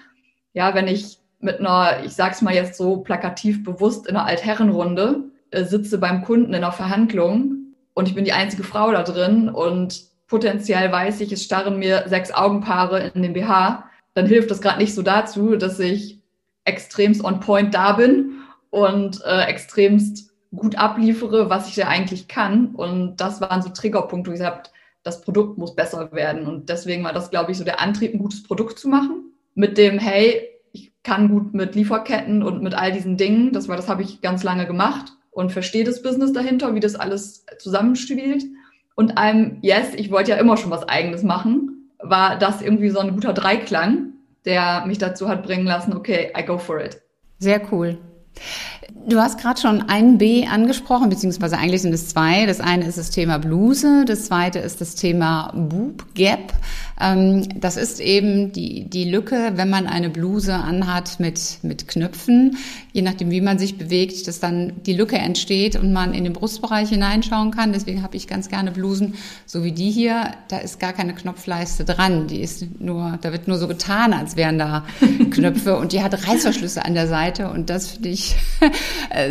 ja, 0.53 0.75
wenn 0.75 0.89
ich 0.89 1.19
mit 1.39 1.61
einer, 1.61 2.05
ich 2.05 2.13
sag's 2.13 2.43
mal 2.43 2.55
jetzt 2.55 2.77
so 2.77 2.99
plakativ 2.99 3.65
bewusst, 3.65 4.07
in 4.07 4.17
einer 4.17 4.27
Altherrenrunde 4.27 5.31
äh, 5.51 5.65
sitze 5.65 5.99
beim 5.99 6.23
Kunden 6.23 6.49
in 6.49 6.57
einer 6.57 6.73
Verhandlung 6.73 7.62
und 7.95 8.09
ich 8.09 8.15
bin 8.15 8.25
die 8.25 8.33
einzige 8.33 8.65
Frau 8.65 8.91
da 8.93 9.03
drin 9.03 9.49
und 9.49 10.05
potenziell 10.27 10.91
weiß 10.91 11.21
ich, 11.21 11.31
es 11.33 11.45
starren 11.45 11.79
mir 11.79 12.05
sechs 12.07 12.33
Augenpaare 12.33 13.11
in 13.15 13.23
den 13.23 13.35
BH, 13.35 13.85
dann 14.15 14.27
hilft 14.27 14.51
das 14.51 14.61
gerade 14.61 14.79
nicht 14.79 14.95
so 14.95 15.03
dazu, 15.03 15.57
dass 15.57 15.79
ich 15.79 16.21
extremst 16.65 17.23
on 17.25 17.41
point 17.41 17.75
da 17.75 17.93
bin 17.93 18.41
und 18.71 19.23
äh, 19.25 19.43
extremst 19.43 20.31
gut 20.55 20.77
abliefere, 20.77 21.51
was 21.51 21.69
ich 21.69 21.75
da 21.75 21.89
eigentlich 21.89 22.29
kann. 22.29 22.75
Und 22.75 23.17
das 23.17 23.41
waren 23.41 23.63
so 23.63 23.71
Triggerpunkte, 23.71 24.31
wo 24.31 24.35
ich 24.35 24.41
gesagt 24.41 24.73
das 25.03 25.21
Produkt 25.23 25.59
muss 25.59 25.75
besser 25.75 26.13
werden. 26.13 26.47
Und 26.47 26.69
deswegen 26.69 27.03
war 27.03 27.13
das, 27.13 27.31
glaube 27.31 27.51
ich, 27.51 27.59
so 27.59 27.65
der 27.65 27.81
Antrieb, 27.81 28.15
ein 28.15 28.21
gutes 28.21 28.43
Produkt 28.43 28.79
zu 28.79 28.89
machen. 28.89 29.33
Mit 29.55 29.77
dem, 29.77 29.99
hey, 29.99 30.49
ich 30.73 30.93
kann 31.03 31.29
gut 31.29 31.55
mit 31.55 31.75
Lieferketten 31.75 32.43
und 32.43 32.63
mit 32.63 32.75
all 32.75 32.93
diesen 32.93 33.17
Dingen. 33.17 33.53
Das 33.53 33.69
war, 33.69 33.77
das 33.77 33.89
habe 33.89 34.03
ich 34.03 34.21
ganz 34.21 34.45
lange 34.45 34.67
gemacht 34.67 35.13
und 35.33 35.51
verstehe 35.51 35.85
das 35.85 36.03
Business 36.03 36.33
dahinter, 36.33 36.75
wie 36.75 36.81
das 36.81 36.95
alles 36.95 37.45
zusammenspielt. 37.59 38.45
Und 38.95 39.19
einem, 39.19 39.59
yes, 39.63 39.95
ich 39.97 40.11
wollte 40.11 40.31
ja 40.31 40.37
immer 40.37 40.57
schon 40.57 40.71
was 40.71 40.89
Eigenes 40.89 41.23
machen, 41.23 41.91
war 41.99 42.39
das 42.39 42.63
irgendwie 42.63 42.91
so 42.91 43.01
ein 43.01 43.15
guter 43.15 43.33
Dreiklang, 43.33 44.13
der 44.45 44.85
mich 44.87 44.99
dazu 44.99 45.29
hat 45.29 45.43
bringen 45.43 45.67
lassen, 45.67 45.97
okay, 45.97 46.33
I 46.37 46.45
go 46.45 46.59
for 46.59 46.81
it. 46.81 47.01
Sehr 47.39 47.61
cool. 47.73 47.99
Du 49.07 49.19
hast 49.19 49.39
gerade 49.39 49.61
schon 49.61 49.83
ein 49.83 50.19
B 50.19 50.47
angesprochen, 50.47 51.09
beziehungsweise 51.09 51.59
eigentlich 51.59 51.83
sind 51.83 51.93
es 51.93 52.09
zwei. 52.09 52.47
Das 52.47 52.61
eine 52.61 52.87
ist 52.87 52.99
das 52.99 53.11
Thema 53.11 53.39
Bluse, 53.39 54.05
das 54.05 54.27
zweite 54.27 54.59
ist 54.61 54.81
das 54.81 54.95
Thema 54.95 55.53
Boob 55.55 56.15
Gap. 56.15 56.53
Ähm, 57.01 57.61
das 57.61 57.77
ist 57.77 58.01
eben 58.01 58.53
die, 58.53 58.85
die 58.85 59.11
Lücke, 59.11 59.53
wenn 59.55 59.71
man 59.71 59.87
eine 59.87 60.09
Bluse 60.09 60.55
anhat 60.55 61.19
mit, 61.19 61.59
mit 61.63 61.89
Knöpfen, 61.89 62.57
je 62.93 63.03
nachdem, 63.03 63.31
wie 63.31 63.41
man 63.41 63.59
sich 63.59 63.77
bewegt, 63.77 64.29
dass 64.29 64.41
dann 64.41 64.73
die 64.87 64.93
Lücke 64.93 65.17
entsteht 65.17 65.77
und 65.77 65.93
man 65.93 66.15
in 66.15 66.25
den 66.25 66.33
Brustbereich 66.33 66.89
hineinschauen 66.89 67.51
kann. 67.51 67.73
Deswegen 67.73 68.03
habe 68.03 68.17
ich 68.17 68.29
ganz 68.29 68.49
gerne 68.49 68.71
Blusen, 68.71 69.15
so 69.47 69.65
wie 69.65 69.73
die 69.73 69.91
hier. 69.91 70.33
Da 70.49 70.59
ist 70.59 70.79
gar 70.79 70.93
keine 70.93 71.15
Knopfleiste 71.15 71.85
dran. 71.85 72.29
Die 72.29 72.41
ist 72.41 72.81
nur, 72.81 73.19
da 73.21 73.33
wird 73.33 73.49
nur 73.49 73.59
so 73.59 73.67
getan, 73.67 74.13
als 74.13 74.37
wären 74.37 74.59
da 74.59 74.85
Knöpfe 75.31 75.77
und 75.77 75.93
die 75.93 76.03
hat 76.03 76.13
Reißverschlüsse 76.29 76.85
an 76.85 76.95
der 76.95 77.09
Seite 77.09 77.51
und 77.51 77.69
das 77.69 77.89
finde 77.89 78.11
ich 78.11 78.37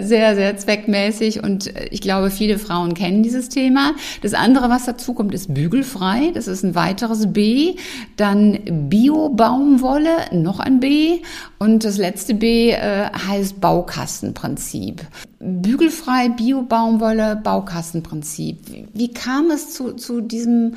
sehr, 0.01 0.35
sehr 0.35 0.57
zweckmäßig 0.57 1.43
und 1.43 1.71
ich 1.89 2.01
glaube, 2.01 2.31
viele 2.31 2.59
Frauen 2.59 2.93
kennen 2.93 3.23
dieses 3.23 3.49
Thema. 3.49 3.93
Das 4.21 4.33
andere, 4.33 4.69
was 4.69 4.85
dazu 4.85 5.13
kommt, 5.13 5.33
ist 5.33 5.53
bügelfrei. 5.53 6.31
Das 6.33 6.47
ist 6.47 6.63
ein 6.63 6.75
weiteres 6.75 7.31
B. 7.31 7.75
Dann 8.17 8.59
Bio-Baumwolle, 8.89 10.11
noch 10.31 10.59
ein 10.59 10.79
B. 10.79 11.19
Und 11.59 11.83
das 11.83 11.97
letzte 11.97 12.33
B 12.33 12.71
äh, 12.71 13.09
heißt 13.11 13.61
Baukastenprinzip. 13.61 15.01
Bügelfrei, 15.39 16.29
Bio-Baumwolle, 16.29 17.35
Baukastenprinzip. 17.35 18.57
Wie, 18.71 18.87
wie 18.93 19.13
kam 19.13 19.49
es 19.51 19.73
zu, 19.73 19.93
zu 19.93 20.21
diesem 20.21 20.75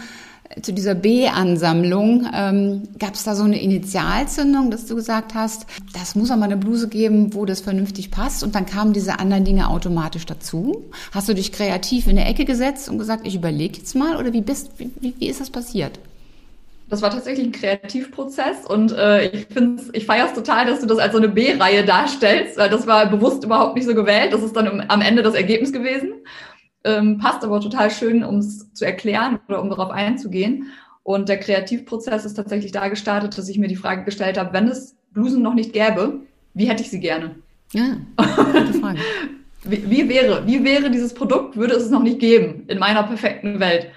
zu 0.62 0.73
dieser 0.73 0.95
B-Ansammlung, 0.95 2.29
ähm, 2.35 2.83
gab 2.99 3.14
es 3.14 3.25
da 3.25 3.35
so 3.35 3.45
eine 3.45 3.61
Initialzündung, 3.61 4.71
dass 4.71 4.87
du 4.87 4.95
gesagt 4.95 5.35
hast, 5.35 5.67
das 5.93 6.14
muss 6.14 6.29
mal 6.29 6.43
eine 6.43 6.57
Bluse 6.57 6.88
geben, 6.88 7.35
wo 7.35 7.45
das 7.45 7.61
vernünftig 7.61 8.11
passt 8.11 8.43
und 8.43 8.55
dann 8.55 8.67
kamen 8.67 8.93
diese 8.93 9.19
anderen 9.19 9.45
Dinge 9.45 9.69
automatisch 9.69 10.27
dazu? 10.27 10.85
Hast 11.12 11.29
du 11.29 11.35
dich 11.35 11.53
kreativ 11.53 12.07
in 12.07 12.19
eine 12.19 12.29
Ecke 12.29 12.45
gesetzt 12.45 12.88
und 12.88 12.99
gesagt, 12.99 13.27
ich 13.27 13.35
überlege 13.35 13.79
jetzt 13.79 13.95
mal 13.95 14.17
oder 14.17 14.33
wie, 14.33 14.40
bist, 14.40 14.71
wie, 14.79 15.14
wie 15.19 15.29
ist 15.29 15.40
das 15.40 15.51
passiert? 15.51 15.99
Das 16.88 17.01
war 17.01 17.11
tatsächlich 17.11 17.47
ein 17.47 17.53
Kreativprozess 17.53 18.67
und 18.69 18.93
äh, 18.93 19.29
ich 19.29 19.47
finde 19.47 19.83
ich 19.93 20.05
feiere 20.05 20.27
es 20.27 20.35
total, 20.35 20.67
dass 20.67 20.81
du 20.81 20.87
das 20.87 20.99
als 20.99 21.12
so 21.12 21.19
eine 21.19 21.29
B-Reihe 21.29 21.85
darstellst, 21.85 22.59
weil 22.59 22.69
das 22.69 22.87
war 22.87 23.07
bewusst 23.07 23.43
überhaupt 23.43 23.75
nicht 23.75 23.87
so 23.87 23.95
gewählt. 23.95 24.33
Das 24.33 24.43
ist 24.43 24.55
dann 24.55 24.85
am 24.88 25.01
Ende 25.01 25.23
das 25.23 25.35
Ergebnis 25.35 25.73
gewesen 25.73 26.12
ähm, 26.85 27.18
passt 27.18 27.42
aber 27.42 27.61
total 27.61 27.90
schön, 27.90 28.23
um 28.23 28.38
es 28.38 28.73
zu 28.73 28.85
erklären 28.85 29.40
oder 29.49 29.61
um 29.61 29.70
darauf 29.70 29.90
einzugehen. 29.90 30.68
Und 31.03 31.29
der 31.29 31.38
Kreativprozess 31.38 32.25
ist 32.25 32.35
tatsächlich 32.35 32.73
da 32.73 32.88
gestartet, 32.88 33.37
dass 33.37 33.49
ich 33.49 33.59
mir 33.59 33.68
die 33.68 33.77
Frage 33.77 34.05
gestellt 34.05 34.38
habe, 34.38 34.53
wenn 34.53 34.68
es 34.68 34.97
Blusen 35.12 35.42
noch 35.42 35.55
nicht 35.55 35.73
gäbe, 35.73 36.20
wie 36.55 36.68
hätte 36.68 36.83
ich 36.83 36.90
sie 36.90 37.01
gerne? 37.01 37.37
Ja, 37.73 37.97
gute 38.16 38.75
Frage. 38.75 38.99
wie, 39.64 39.90
wie, 39.90 40.09
wäre, 40.09 40.47
wie 40.47 40.64
wäre 40.64 40.90
dieses 40.90 41.14
Produkt, 41.14 41.57
würde 41.57 41.75
es 41.75 41.85
es 41.85 41.90
noch 41.90 42.03
nicht 42.03 42.20
geben 42.20 42.64
in 42.68 42.79
meiner 42.79 43.03
perfekten 43.03 43.61
Welt? 43.61 43.88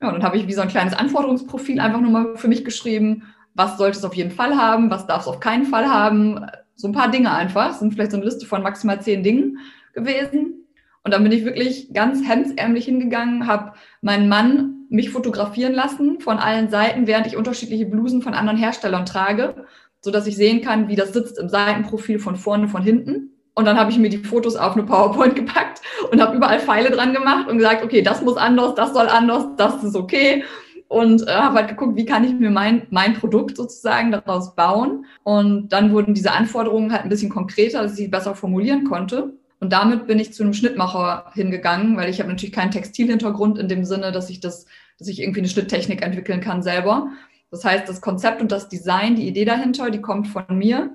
Ja, 0.00 0.08
und 0.08 0.14
dann 0.14 0.22
habe 0.22 0.36
ich 0.36 0.46
wie 0.46 0.52
so 0.52 0.60
ein 0.60 0.68
kleines 0.68 0.94
Anforderungsprofil 0.94 1.80
einfach 1.80 2.00
nur 2.00 2.10
mal 2.10 2.36
für 2.36 2.48
mich 2.48 2.64
geschrieben. 2.64 3.22
Was 3.54 3.78
sollte 3.78 3.98
es 3.98 4.04
auf 4.04 4.14
jeden 4.14 4.30
Fall 4.30 4.56
haben? 4.56 4.90
Was 4.90 5.06
darf 5.06 5.22
es 5.22 5.28
auf 5.28 5.40
keinen 5.40 5.66
Fall 5.66 5.88
haben? 5.88 6.46
So 6.74 6.88
ein 6.88 6.92
paar 6.92 7.10
Dinge 7.10 7.32
einfach. 7.32 7.68
Das 7.68 7.78
sind 7.78 7.94
vielleicht 7.94 8.10
so 8.10 8.18
eine 8.18 8.26
Liste 8.26 8.44
von 8.44 8.62
maximal 8.62 9.00
zehn 9.00 9.22
Dingen 9.22 9.58
gewesen. 9.94 10.65
Und 11.06 11.12
dann 11.12 11.22
bin 11.22 11.30
ich 11.30 11.44
wirklich 11.44 11.94
ganz 11.94 12.26
hemdsärmlich 12.26 12.86
hingegangen, 12.86 13.46
habe 13.46 13.74
meinen 14.00 14.28
Mann 14.28 14.86
mich 14.88 15.10
fotografieren 15.10 15.72
lassen 15.72 16.18
von 16.18 16.38
allen 16.38 16.68
Seiten, 16.68 17.06
während 17.06 17.28
ich 17.28 17.36
unterschiedliche 17.36 17.86
Blusen 17.86 18.22
von 18.22 18.34
anderen 18.34 18.58
Herstellern 18.58 19.06
trage, 19.06 19.54
so 20.00 20.10
dass 20.10 20.26
ich 20.26 20.34
sehen 20.34 20.62
kann, 20.62 20.88
wie 20.88 20.96
das 20.96 21.12
sitzt 21.12 21.38
im 21.38 21.48
Seitenprofil 21.48 22.18
von 22.18 22.34
vorne, 22.34 22.66
von 22.66 22.82
hinten. 22.82 23.30
Und 23.54 23.66
dann 23.66 23.78
habe 23.78 23.92
ich 23.92 23.98
mir 23.98 24.08
die 24.08 24.18
Fotos 24.18 24.56
auf 24.56 24.72
eine 24.72 24.82
PowerPoint 24.82 25.36
gepackt 25.36 25.80
und 26.10 26.20
habe 26.20 26.36
überall 26.36 26.58
Pfeile 26.58 26.90
dran 26.90 27.14
gemacht 27.14 27.48
und 27.48 27.58
gesagt, 27.58 27.84
okay, 27.84 28.02
das 28.02 28.22
muss 28.22 28.36
anders, 28.36 28.74
das 28.74 28.92
soll 28.92 29.06
anders, 29.06 29.44
das 29.56 29.84
ist 29.84 29.94
okay. 29.94 30.42
Und 30.88 31.22
äh, 31.28 31.34
habe 31.34 31.54
halt 31.54 31.68
geguckt, 31.68 31.94
wie 31.94 32.04
kann 32.04 32.24
ich 32.24 32.32
mir 32.32 32.50
mein, 32.50 32.88
mein 32.90 33.14
Produkt 33.14 33.56
sozusagen 33.56 34.10
daraus 34.10 34.56
bauen. 34.56 35.06
Und 35.22 35.68
dann 35.68 35.92
wurden 35.92 36.14
diese 36.14 36.32
Anforderungen 36.32 36.90
halt 36.90 37.04
ein 37.04 37.10
bisschen 37.10 37.30
konkreter, 37.30 37.82
dass 37.82 37.92
ich 37.92 37.98
sie 37.98 38.08
besser 38.08 38.34
formulieren 38.34 38.82
konnte. 38.82 39.34
Und 39.60 39.72
damit 39.72 40.06
bin 40.06 40.18
ich 40.18 40.32
zu 40.32 40.42
einem 40.42 40.52
Schnittmacher 40.52 41.30
hingegangen, 41.34 41.96
weil 41.96 42.10
ich 42.10 42.20
habe 42.20 42.28
natürlich 42.28 42.54
keinen 42.54 42.70
Textilhintergrund 42.70 43.58
in 43.58 43.68
dem 43.68 43.84
Sinne, 43.84 44.12
dass 44.12 44.28
ich 44.28 44.40
das, 44.40 44.66
dass 44.98 45.08
ich 45.08 45.20
irgendwie 45.20 45.40
eine 45.40 45.48
Schnitttechnik 45.48 46.02
entwickeln 46.02 46.40
kann 46.40 46.62
selber. 46.62 47.08
Das 47.50 47.64
heißt, 47.64 47.88
das 47.88 48.00
Konzept 48.00 48.40
und 48.40 48.52
das 48.52 48.68
Design, 48.68 49.16
die 49.16 49.28
Idee 49.28 49.44
dahinter, 49.44 49.90
die 49.90 50.00
kommt 50.00 50.28
von 50.28 50.44
mir. 50.50 50.90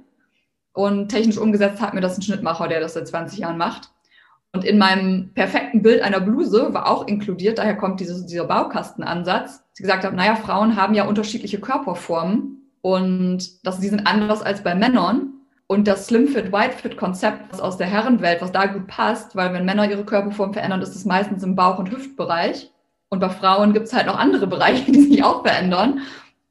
Und 0.73 1.09
technisch 1.09 1.37
umgesetzt 1.37 1.81
hat 1.81 1.93
mir 1.93 2.01
das 2.01 2.17
ein 2.17 2.21
Schnittmacher, 2.21 2.67
der 2.67 2.79
das 2.79 2.93
seit 2.93 3.07
20 3.07 3.39
Jahren 3.39 3.57
macht. 3.57 3.91
Und 4.53 4.65
in 4.65 4.77
meinem 4.77 5.33
perfekten 5.33 5.81
Bild 5.81 6.01
einer 6.01 6.19
Bluse 6.19 6.73
war 6.73 6.89
auch 6.89 7.07
inkludiert, 7.07 7.57
daher 7.57 7.77
kommt 7.77 7.99
dieses, 8.01 8.25
dieser 8.25 8.45
Baukastenansatz, 8.45 9.59
dass 9.59 9.79
ich 9.79 9.83
gesagt 9.83 10.03
habe, 10.03 10.15
naja, 10.15 10.35
Frauen 10.35 10.75
haben 10.75 10.93
ja 10.93 11.05
unterschiedliche 11.05 11.59
Körperformen 11.59 12.69
und 12.81 13.65
das, 13.65 13.79
die 13.79 13.87
sind 13.87 14.05
anders 14.05 14.41
als 14.41 14.61
bei 14.61 14.75
Männern. 14.75 15.33
Und 15.71 15.87
das 15.87 16.07
Slim 16.07 16.27
Fit, 16.27 16.51
White 16.51 16.75
Fit 16.79 16.97
Konzept 16.97 17.61
aus 17.61 17.77
der 17.77 17.87
Herrenwelt, 17.87 18.41
was 18.41 18.51
da 18.51 18.65
gut 18.65 18.87
passt, 18.87 19.37
weil 19.37 19.53
wenn 19.53 19.63
Männer 19.63 19.89
ihre 19.89 20.03
Körperform 20.03 20.51
verändern, 20.51 20.81
ist 20.81 20.97
es 20.97 21.05
meistens 21.05 21.43
im 21.43 21.55
Bauch- 21.55 21.79
und 21.79 21.89
Hüftbereich. 21.89 22.69
Und 23.07 23.21
bei 23.21 23.29
Frauen 23.29 23.71
gibt 23.71 23.87
es 23.87 23.93
halt 23.93 24.07
noch 24.07 24.19
andere 24.19 24.47
Bereiche, 24.47 24.91
die 24.91 24.99
sich 24.99 25.23
auch 25.23 25.43
verändern. 25.43 26.01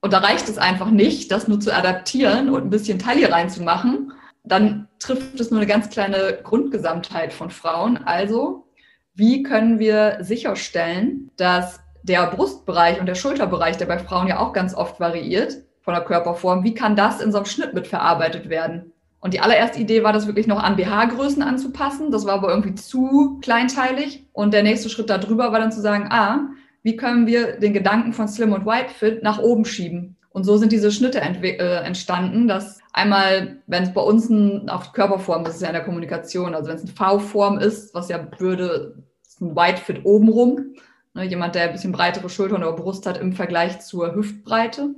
Und 0.01 0.15
da 0.15 0.21
reicht 0.21 0.49
es 0.49 0.57
einfach 0.57 0.89
nicht, 0.89 1.31
das 1.31 1.49
nur 1.49 1.61
zu 1.61 1.71
adaptieren 1.71 2.49
und 2.49 2.65
ein 2.65 2.71
bisschen 2.71 2.99
Taille 2.99 3.31
reinzumachen. 3.31 4.11
Dann 4.43 4.89
trifft 4.99 5.39
es 5.39 5.51
nur 5.51 5.61
eine 5.61 5.69
ganz 5.69 5.91
kleine 5.91 6.39
Grundgesamtheit 6.43 7.35
von 7.35 7.51
Frauen. 7.51 7.99
Also, 7.99 8.69
wie 9.13 9.43
können 9.43 9.79
wir 9.79 10.17
sicherstellen, 10.21 11.31
dass 11.37 11.81
der 12.03 12.27
Brustbereich 12.29 12.99
und 12.99 13.05
der 13.05 13.17
Schulterbereich, 13.17 13.77
der 13.77 13.85
bei 13.85 13.99
Frauen 13.99 14.29
ja 14.29 14.39
auch 14.39 14.55
ganz 14.55 14.75
oft 14.75 14.99
variiert 14.99 15.59
von 15.83 15.93
der 15.93 16.05
Körperform, 16.05 16.65
wie 16.65 16.73
kann 16.73 16.97
das 16.97 17.21
in 17.21 17.33
so 17.33 17.37
einem 17.37 17.45
Schnitt 17.45 17.75
mitverarbeitet 17.75 18.49
werden? 18.49 18.95
Und 19.21 19.35
die 19.35 19.41
allererste 19.41 19.79
Idee 19.79 20.03
war, 20.03 20.15
das 20.15 20.27
wirklich 20.27 20.47
noch 20.47 20.63
an 20.63 20.77
BH-Größen 20.77 21.43
anzupassen. 21.43 22.11
Das 22.11 22.25
war 22.25 22.35
aber 22.35 22.49
irgendwie 22.49 22.75
zu 22.75 23.39
kleinteilig. 23.43 24.27
Und 24.33 24.55
der 24.55 24.63
nächste 24.63 24.89
Schritt 24.89 25.11
darüber 25.11 25.53
war 25.53 25.61
dann 25.61 25.73
zu 25.73 25.81
sagen, 25.81 26.09
ah, 26.11 26.49
wie 26.83 26.97
können 26.97 27.27
wir 27.27 27.59
den 27.59 27.75
Gedanken 27.75 28.15
von 28.15 28.29
Slim 28.29 28.53
und 28.53 28.65
White 28.65 28.95
Fit 28.95 29.23
nach 29.23 29.39
oben 29.39 29.67
schieben? 29.67 30.17
Und 30.31 30.45
so 30.45 30.57
sind 30.57 30.73
diese 30.73 30.91
Schnitte 30.91 31.21
äh, 31.21 31.85
entstanden, 31.85 32.49
dass 32.49 32.81
einmal, 32.93 33.59
wenn 33.67 33.83
es 33.83 33.93
bei 33.93 34.01
uns 34.01 34.31
ein, 34.31 34.71
auf 34.71 34.93
Körperform, 34.93 35.45
das 35.45 35.57
ist 35.57 35.63
ja 35.63 35.69
in 35.69 35.75
der 35.75 35.85
Kommunikation, 35.85 36.55
also 36.55 36.69
wenn 36.69 36.77
es 36.77 36.85
eine 36.85 36.93
V-Form 36.93 37.59
ist, 37.59 37.95
was 37.95 38.09
ja 38.09 38.27
würde, 38.39 39.03
ist 39.27 39.41
ein 39.41 39.57
White 39.57 39.83
Fit 39.83 40.01
obenrum, 40.05 40.77
ne, 41.15 41.25
jemand, 41.25 41.57
der 41.57 41.65
ein 41.65 41.73
bisschen 41.73 41.93
breitere 41.93 42.29
Schultern 42.29 42.63
oder 42.63 42.73
Brust 42.73 43.07
hat 43.07 43.19
im 43.19 43.33
Vergleich 43.33 43.81
zur 43.81 44.15
Hüftbreite, 44.15 44.95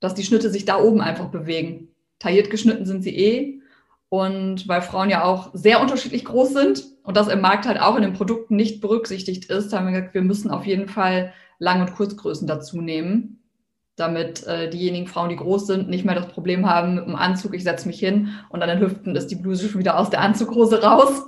dass 0.00 0.14
die 0.14 0.24
Schnitte 0.24 0.50
sich 0.50 0.64
da 0.64 0.80
oben 0.80 1.00
einfach 1.00 1.28
bewegen 1.28 1.89
tailliert 2.20 2.50
geschnitten 2.50 2.86
sind 2.86 3.02
sie 3.02 3.16
eh. 3.16 3.60
Und 4.08 4.68
weil 4.68 4.82
Frauen 4.82 5.10
ja 5.10 5.24
auch 5.24 5.50
sehr 5.52 5.80
unterschiedlich 5.80 6.24
groß 6.24 6.52
sind 6.52 6.84
und 7.04 7.16
das 7.16 7.28
im 7.28 7.40
Markt 7.40 7.66
halt 7.66 7.80
auch 7.80 7.96
in 7.96 8.02
den 8.02 8.12
Produkten 8.12 8.56
nicht 8.56 8.80
berücksichtigt 8.80 9.46
ist, 9.46 9.72
haben 9.72 9.86
wir 9.86 9.92
gesagt, 9.92 10.14
wir 10.14 10.22
müssen 10.22 10.50
auf 10.50 10.66
jeden 10.66 10.88
Fall 10.88 11.32
Lang- 11.58 11.80
und 11.80 11.94
Kurzgrößen 11.94 12.48
dazu 12.48 12.80
nehmen, 12.80 13.40
damit 13.94 14.46
äh, 14.46 14.68
diejenigen 14.68 15.06
Frauen, 15.06 15.28
die 15.28 15.36
groß 15.36 15.66
sind, 15.66 15.88
nicht 15.88 16.04
mehr 16.04 16.16
das 16.16 16.28
Problem 16.28 16.68
haben 16.68 16.96
mit 16.96 17.06
dem 17.06 17.14
Anzug, 17.14 17.54
ich 17.54 17.62
setze 17.62 17.86
mich 17.86 18.00
hin 18.00 18.30
und 18.48 18.62
an 18.62 18.68
den 18.68 18.80
Hüften 18.80 19.14
ist 19.14 19.28
die 19.28 19.36
Bluse 19.36 19.68
schon 19.68 19.80
wieder 19.80 19.98
aus 19.98 20.10
der 20.10 20.22
Anzughose 20.22 20.82
raus. 20.82 21.26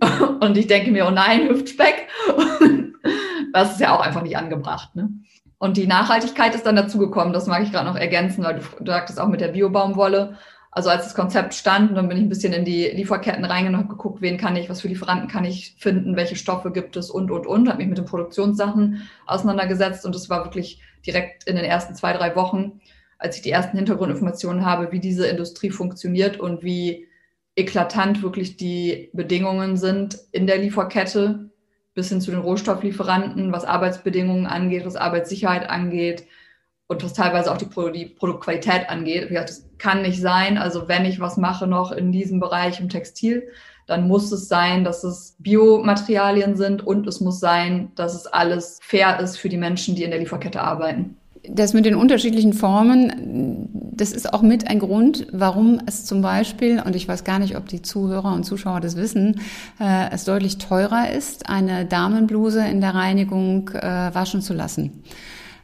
und 0.40 0.56
ich 0.56 0.66
denke 0.66 0.90
mir, 0.90 1.06
oh 1.06 1.10
nein, 1.10 1.48
Hüftspeck. 1.48 2.08
das 3.52 3.72
ist 3.72 3.80
ja 3.80 3.94
auch 3.94 4.00
einfach 4.00 4.22
nicht 4.22 4.36
angebracht. 4.36 4.96
Ne? 4.96 5.10
Und 5.58 5.76
die 5.76 5.86
Nachhaltigkeit 5.86 6.54
ist 6.54 6.66
dann 6.66 6.76
dazugekommen, 6.76 7.32
das 7.32 7.46
mag 7.46 7.62
ich 7.62 7.72
gerade 7.72 7.88
noch 7.88 7.96
ergänzen, 7.96 8.44
weil 8.44 8.56
du, 8.56 8.84
du 8.84 8.92
sagtest 8.92 9.18
auch 9.18 9.28
mit 9.28 9.40
der 9.40 9.48
Biobaumwolle. 9.48 10.36
Also 10.70 10.90
als 10.90 11.04
das 11.04 11.14
Konzept 11.14 11.54
stand, 11.54 11.96
dann 11.96 12.08
bin 12.08 12.18
ich 12.18 12.24
ein 12.24 12.28
bisschen 12.28 12.52
in 12.52 12.66
die 12.66 12.88
Lieferketten 12.88 13.46
reingegangen 13.46 13.84
und 13.84 13.88
geguckt, 13.88 14.20
wen 14.20 14.36
kann 14.36 14.56
ich, 14.56 14.68
was 14.68 14.82
für 14.82 14.88
Lieferanten 14.88 15.28
kann 15.28 15.46
ich 15.46 15.74
finden, 15.78 16.16
welche 16.16 16.36
Stoffe 16.36 16.70
gibt 16.70 16.96
es 16.96 17.10
und, 17.10 17.30
und, 17.30 17.46
und, 17.46 17.68
habe 17.68 17.78
mich 17.78 17.88
mit 17.88 17.96
den 17.96 18.04
Produktionssachen 18.04 19.08
auseinandergesetzt 19.24 20.04
und 20.04 20.14
es 20.14 20.28
war 20.28 20.44
wirklich 20.44 20.82
direkt 21.06 21.44
in 21.44 21.56
den 21.56 21.64
ersten 21.64 21.94
zwei, 21.94 22.12
drei 22.12 22.36
Wochen, 22.36 22.82
als 23.16 23.36
ich 23.36 23.42
die 23.42 23.50
ersten 23.50 23.78
Hintergrundinformationen 23.78 24.66
habe, 24.66 24.92
wie 24.92 25.00
diese 25.00 25.26
Industrie 25.26 25.70
funktioniert 25.70 26.38
und 26.38 26.62
wie 26.62 27.08
eklatant 27.54 28.22
wirklich 28.22 28.58
die 28.58 29.08
Bedingungen 29.14 29.78
sind 29.78 30.18
in 30.32 30.46
der 30.46 30.58
Lieferkette, 30.58 31.48
bis 31.96 32.10
hin 32.10 32.20
zu 32.20 32.30
den 32.30 32.40
Rohstofflieferanten, 32.40 33.52
was 33.52 33.64
Arbeitsbedingungen 33.64 34.46
angeht, 34.46 34.84
was 34.84 34.96
Arbeitssicherheit 34.96 35.68
angeht 35.68 36.26
und 36.88 37.02
was 37.02 37.14
teilweise 37.14 37.50
auch 37.50 37.56
die, 37.56 37.64
Pro 37.64 37.88
die 37.88 38.04
Produktqualität 38.04 38.88
angeht. 38.88 39.24
Wie 39.24 39.28
gesagt, 39.30 39.48
das 39.48 39.68
kann 39.78 40.02
nicht 40.02 40.20
sein. 40.20 40.58
Also 40.58 40.88
wenn 40.88 41.06
ich 41.06 41.20
was 41.20 41.38
mache 41.38 41.66
noch 41.66 41.90
in 41.90 42.12
diesem 42.12 42.38
Bereich 42.38 42.80
im 42.80 42.90
Textil, 42.90 43.48
dann 43.86 44.06
muss 44.06 44.30
es 44.30 44.46
sein, 44.46 44.84
dass 44.84 45.04
es 45.04 45.36
Biomaterialien 45.38 46.56
sind 46.56 46.86
und 46.86 47.06
es 47.06 47.20
muss 47.20 47.40
sein, 47.40 47.92
dass 47.94 48.14
es 48.14 48.26
alles 48.26 48.78
fair 48.82 49.18
ist 49.18 49.38
für 49.38 49.48
die 49.48 49.56
Menschen, 49.56 49.96
die 49.96 50.04
in 50.04 50.10
der 50.10 50.20
Lieferkette 50.20 50.60
arbeiten. 50.60 51.16
Das 51.50 51.72
mit 51.72 51.84
den 51.84 51.94
unterschiedlichen 51.94 52.52
Formen, 52.52 53.68
das 53.72 54.12
ist 54.12 54.32
auch 54.32 54.42
mit 54.42 54.68
ein 54.68 54.78
Grund, 54.78 55.26
warum 55.32 55.80
es 55.86 56.04
zum 56.04 56.22
Beispiel, 56.22 56.82
und 56.84 56.96
ich 56.96 57.08
weiß 57.08 57.24
gar 57.24 57.38
nicht, 57.38 57.56
ob 57.56 57.66
die 57.66 57.82
Zuhörer 57.82 58.34
und 58.34 58.44
Zuschauer 58.44 58.80
das 58.80 58.96
wissen, 58.96 59.40
äh, 59.80 60.10
es 60.10 60.24
deutlich 60.24 60.58
teurer 60.58 61.10
ist, 61.10 61.48
eine 61.48 61.84
Damenbluse 61.84 62.66
in 62.66 62.80
der 62.80 62.94
Reinigung 62.94 63.70
äh, 63.70 64.14
waschen 64.14 64.42
zu 64.42 64.54
lassen. 64.54 65.02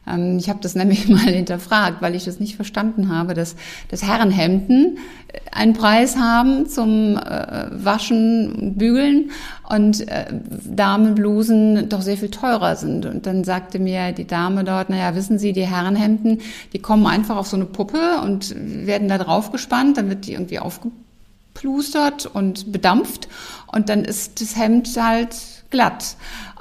Ähm, 0.07 0.37
ich 0.37 0.49
habe 0.49 0.59
das 0.61 0.75
nämlich 0.75 1.07
mal 1.07 1.19
hinterfragt, 1.19 2.01
weil 2.01 2.15
ich 2.15 2.25
das 2.25 2.39
nicht 2.39 2.55
verstanden 2.55 3.09
habe, 3.09 3.33
dass, 3.33 3.55
dass 3.89 4.03
Herrenhemden 4.03 4.97
äh, 5.27 5.39
einen 5.51 5.73
Preis 5.73 6.17
haben 6.17 6.67
zum 6.67 7.17
äh, 7.17 7.67
Waschen 7.71 8.53
und 8.53 8.77
Bügeln 8.77 9.31
und 9.69 10.07
äh, 10.07 10.25
Damenblusen 10.65 11.89
doch 11.89 12.01
sehr 12.01 12.17
viel 12.17 12.29
teurer 12.29 12.75
sind. 12.75 13.05
Und 13.05 13.25
dann 13.25 13.43
sagte 13.43 13.79
mir 13.79 14.11
die 14.11 14.27
Dame 14.27 14.63
dort, 14.63 14.89
naja, 14.89 15.15
wissen 15.15 15.39
Sie, 15.39 15.53
die 15.53 15.67
Herrenhemden, 15.67 16.41
die 16.73 16.79
kommen 16.79 17.05
einfach 17.05 17.37
auf 17.37 17.47
so 17.47 17.55
eine 17.55 17.65
Puppe 17.65 18.21
und 18.23 18.55
werden 18.57 19.07
da 19.07 19.17
drauf 19.17 19.51
gespannt, 19.51 19.97
dann 19.97 20.09
wird 20.09 20.27
die 20.27 20.33
irgendwie 20.33 20.59
aufgeplustert 20.59 22.25
und 22.25 22.71
bedampft 22.71 23.27
und 23.67 23.89
dann 23.89 24.03
ist 24.03 24.41
das 24.41 24.57
Hemd 24.57 24.89
halt 24.97 25.35
glatt. 25.73 26.15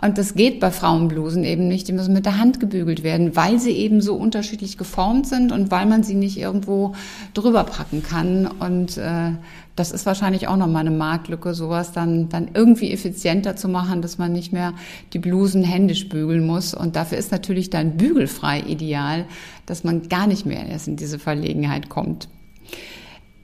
Und 0.05 0.19
das 0.19 0.35
geht 0.35 0.59
bei 0.59 0.73
Frauenblusen 0.73 1.45
eben 1.45 1.69
nicht. 1.69 1.87
Die 1.87 1.93
müssen 1.93 2.13
mit 2.13 2.27
der 2.27 2.39
Hand 2.39 2.59
gebügelt 2.59 3.05
werden, 3.05 3.37
weil 3.37 3.61
sie 3.61 3.71
eben 3.71 4.01
so 4.01 4.17
unterschiedlich 4.17 4.77
geformt 4.77 5.29
sind 5.29 5.53
und 5.53 5.71
weil 5.71 5.87
man 5.87 6.03
sie 6.03 6.15
nicht 6.15 6.39
irgendwo 6.39 6.97
drüber 7.35 7.63
packen 7.63 8.03
kann. 8.03 8.49
Und 8.49 8.97
äh, 8.97 9.33
das 9.77 9.93
ist 9.93 10.05
wahrscheinlich 10.05 10.49
auch 10.49 10.57
nochmal 10.57 10.87
eine 10.87 10.97
Marktlücke, 10.97 11.55
sowas 11.55 11.93
dann, 11.93 12.29
dann 12.29 12.49
irgendwie 12.53 12.91
effizienter 12.91 13.55
zu 13.55 13.69
machen, 13.69 14.03
dass 14.03 14.19
man 14.19 14.33
nicht 14.33 14.53
mehr 14.53 14.73
die 15.13 15.21
Blusen 15.21 15.63
händisch 15.63 16.09
bügeln 16.09 16.45
muss. 16.45 16.75
Und 16.75 16.97
dafür 16.97 17.19
ist 17.19 17.31
natürlich 17.31 17.71
dann 17.71 17.97
bügelfrei 17.97 18.61
ideal, 18.61 19.27
dass 19.67 19.85
man 19.85 20.09
gar 20.09 20.27
nicht 20.27 20.47
mehr 20.47 20.67
erst 20.67 20.89
in 20.89 20.97
diese 20.97 21.21
Verlegenheit 21.21 21.89
kommt. 21.89 22.29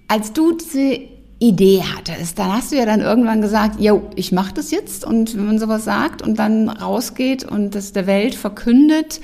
Als 0.09 0.33
du 0.33 0.57
diese 0.57 1.18
Idee 1.41 1.83
hattest, 1.83 2.39
dann 2.39 2.53
hast 2.53 2.73
du 2.73 2.77
ja 2.77 2.85
dann 2.85 3.01
irgendwann 3.01 3.41
gesagt, 3.41 3.81
jo, 3.81 4.11
ich 4.17 4.33
mache 4.33 4.55
das 4.55 4.71
jetzt 4.71 5.05
und 5.05 5.37
wenn 5.37 5.47
man 5.47 5.59
sowas 5.59 5.85
sagt 5.85 6.21
und 6.21 6.39
dann 6.39 6.69
rausgeht 6.69 7.45
und 7.45 7.75
das 7.75 7.93
der 7.93 8.07
Welt 8.07 8.35
verkündet, 8.35 9.21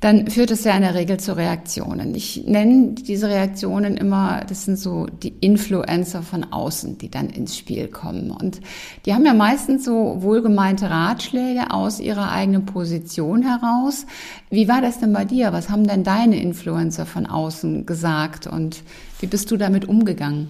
dann 0.00 0.28
führt 0.28 0.52
es 0.52 0.62
ja 0.62 0.76
in 0.76 0.82
der 0.82 0.94
Regel 0.94 1.18
zu 1.18 1.36
Reaktionen. 1.36 2.14
Ich 2.14 2.44
nenne 2.46 2.92
diese 2.92 3.28
Reaktionen 3.28 3.96
immer, 3.96 4.42
das 4.48 4.64
sind 4.64 4.78
so 4.78 5.06
die 5.06 5.34
Influencer 5.40 6.22
von 6.22 6.44
außen, 6.44 6.98
die 6.98 7.10
dann 7.10 7.28
ins 7.30 7.56
Spiel 7.56 7.88
kommen. 7.88 8.30
Und 8.30 8.60
die 9.06 9.14
haben 9.14 9.26
ja 9.26 9.34
meistens 9.34 9.84
so 9.84 10.18
wohlgemeinte 10.20 10.88
Ratschläge 10.88 11.72
aus 11.72 11.98
ihrer 11.98 12.30
eigenen 12.30 12.64
Position 12.64 13.42
heraus. 13.42 14.06
Wie 14.50 14.68
war 14.68 14.82
das 14.82 15.00
denn 15.00 15.12
bei 15.12 15.24
dir? 15.24 15.52
Was 15.52 15.68
haben 15.68 15.86
denn 15.86 16.04
deine 16.04 16.40
Influencer 16.40 17.04
von 17.04 17.26
außen 17.26 17.84
gesagt 17.84 18.46
und 18.46 18.82
wie 19.18 19.26
bist 19.26 19.50
du 19.50 19.56
damit 19.56 19.88
umgegangen? 19.88 20.48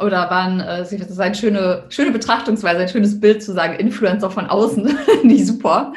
Oder 0.00 0.30
waren, 0.30 0.60
äh, 0.60 0.78
das 0.78 0.92
ist 0.92 1.20
eine 1.20 1.34
schöne, 1.34 1.84
schöne 1.88 2.10
Betrachtungsweise, 2.10 2.80
ein 2.80 2.88
schönes 2.88 3.20
Bild 3.20 3.42
zu 3.42 3.52
sagen, 3.52 3.74
Influencer 3.74 4.30
von 4.30 4.46
außen, 4.46 4.96
die 5.24 5.42
super. 5.42 5.92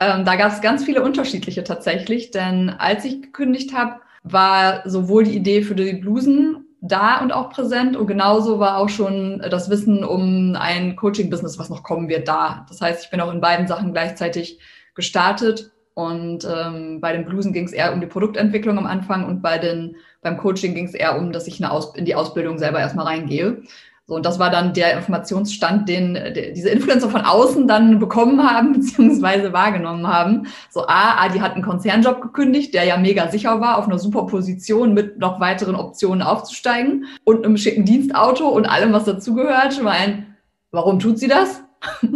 Ähm, 0.00 0.24
da 0.24 0.36
gab 0.36 0.52
es 0.52 0.60
ganz 0.60 0.84
viele 0.84 1.02
unterschiedliche 1.02 1.64
tatsächlich, 1.64 2.30
denn 2.30 2.70
als 2.70 3.04
ich 3.04 3.22
gekündigt 3.22 3.74
habe, 3.74 4.00
war 4.24 4.88
sowohl 4.88 5.24
die 5.24 5.36
Idee 5.36 5.62
für 5.62 5.74
die 5.74 5.94
Blusen 5.94 6.64
da 6.80 7.20
und 7.20 7.32
auch 7.32 7.50
präsent 7.50 7.96
und 7.96 8.06
genauso 8.08 8.58
war 8.58 8.78
auch 8.78 8.88
schon 8.88 9.40
das 9.50 9.70
Wissen 9.70 10.04
um 10.04 10.56
ein 10.58 10.96
Coaching-Business, 10.96 11.58
was 11.58 11.70
noch 11.70 11.84
kommen 11.84 12.08
wird, 12.08 12.26
da. 12.26 12.66
Das 12.68 12.80
heißt, 12.80 13.04
ich 13.04 13.10
bin 13.10 13.20
auch 13.20 13.32
in 13.32 13.40
beiden 13.40 13.68
Sachen 13.68 13.92
gleichzeitig 13.92 14.58
gestartet 14.94 15.70
und 15.94 16.44
ähm, 16.44 17.00
bei 17.00 17.12
den 17.12 17.24
Blusen 17.24 17.52
ging 17.52 17.64
es 17.64 17.72
eher 17.72 17.92
um 17.92 18.00
die 18.00 18.06
Produktentwicklung 18.06 18.78
am 18.78 18.86
Anfang 18.86 19.26
und 19.26 19.42
bei 19.42 19.58
den, 19.58 19.96
beim 20.22 20.38
Coaching 20.38 20.74
ging 20.74 20.86
es 20.86 20.94
eher 20.94 21.18
um, 21.18 21.32
dass 21.32 21.46
ich 21.46 21.62
eine 21.62 21.72
Aus 21.72 21.94
in 21.94 22.04
die 22.04 22.14
Ausbildung 22.14 22.58
selber 22.58 22.80
erstmal 22.80 23.06
reingehe. 23.06 23.62
So, 24.06 24.16
und 24.16 24.26
das 24.26 24.40
war 24.40 24.50
dann 24.50 24.74
der 24.74 24.96
Informationsstand, 24.96 25.88
den 25.88 26.14
der, 26.14 26.50
diese 26.50 26.70
Influencer 26.70 27.08
von 27.08 27.20
außen 27.20 27.68
dann 27.68 27.98
bekommen 27.98 28.42
haben, 28.42 28.72
beziehungsweise 28.80 29.52
wahrgenommen 29.52 30.06
haben. 30.06 30.48
So, 30.70 30.86
A, 30.86 31.22
A, 31.22 31.28
die 31.28 31.40
hat 31.40 31.54
einen 31.54 31.62
Konzernjob 31.62 32.20
gekündigt, 32.20 32.74
der 32.74 32.84
ja 32.84 32.96
mega 32.96 33.28
sicher 33.28 33.60
war, 33.60 33.78
auf 33.78 33.86
einer 33.86 33.98
super 33.98 34.26
Position 34.26 34.92
mit 34.94 35.18
noch 35.18 35.38
weiteren 35.38 35.76
Optionen 35.76 36.22
aufzusteigen 36.22 37.06
und 37.24 37.44
einem 37.44 37.56
schicken 37.56 37.84
Dienstauto 37.84 38.48
und 38.48 38.66
allem, 38.66 38.92
was 38.92 39.04
dazugehört. 39.04 39.74
Ich 39.74 39.82
meine, 39.82 40.26
warum 40.72 40.98
tut 40.98 41.18
sie 41.18 41.28
das? 41.28 41.62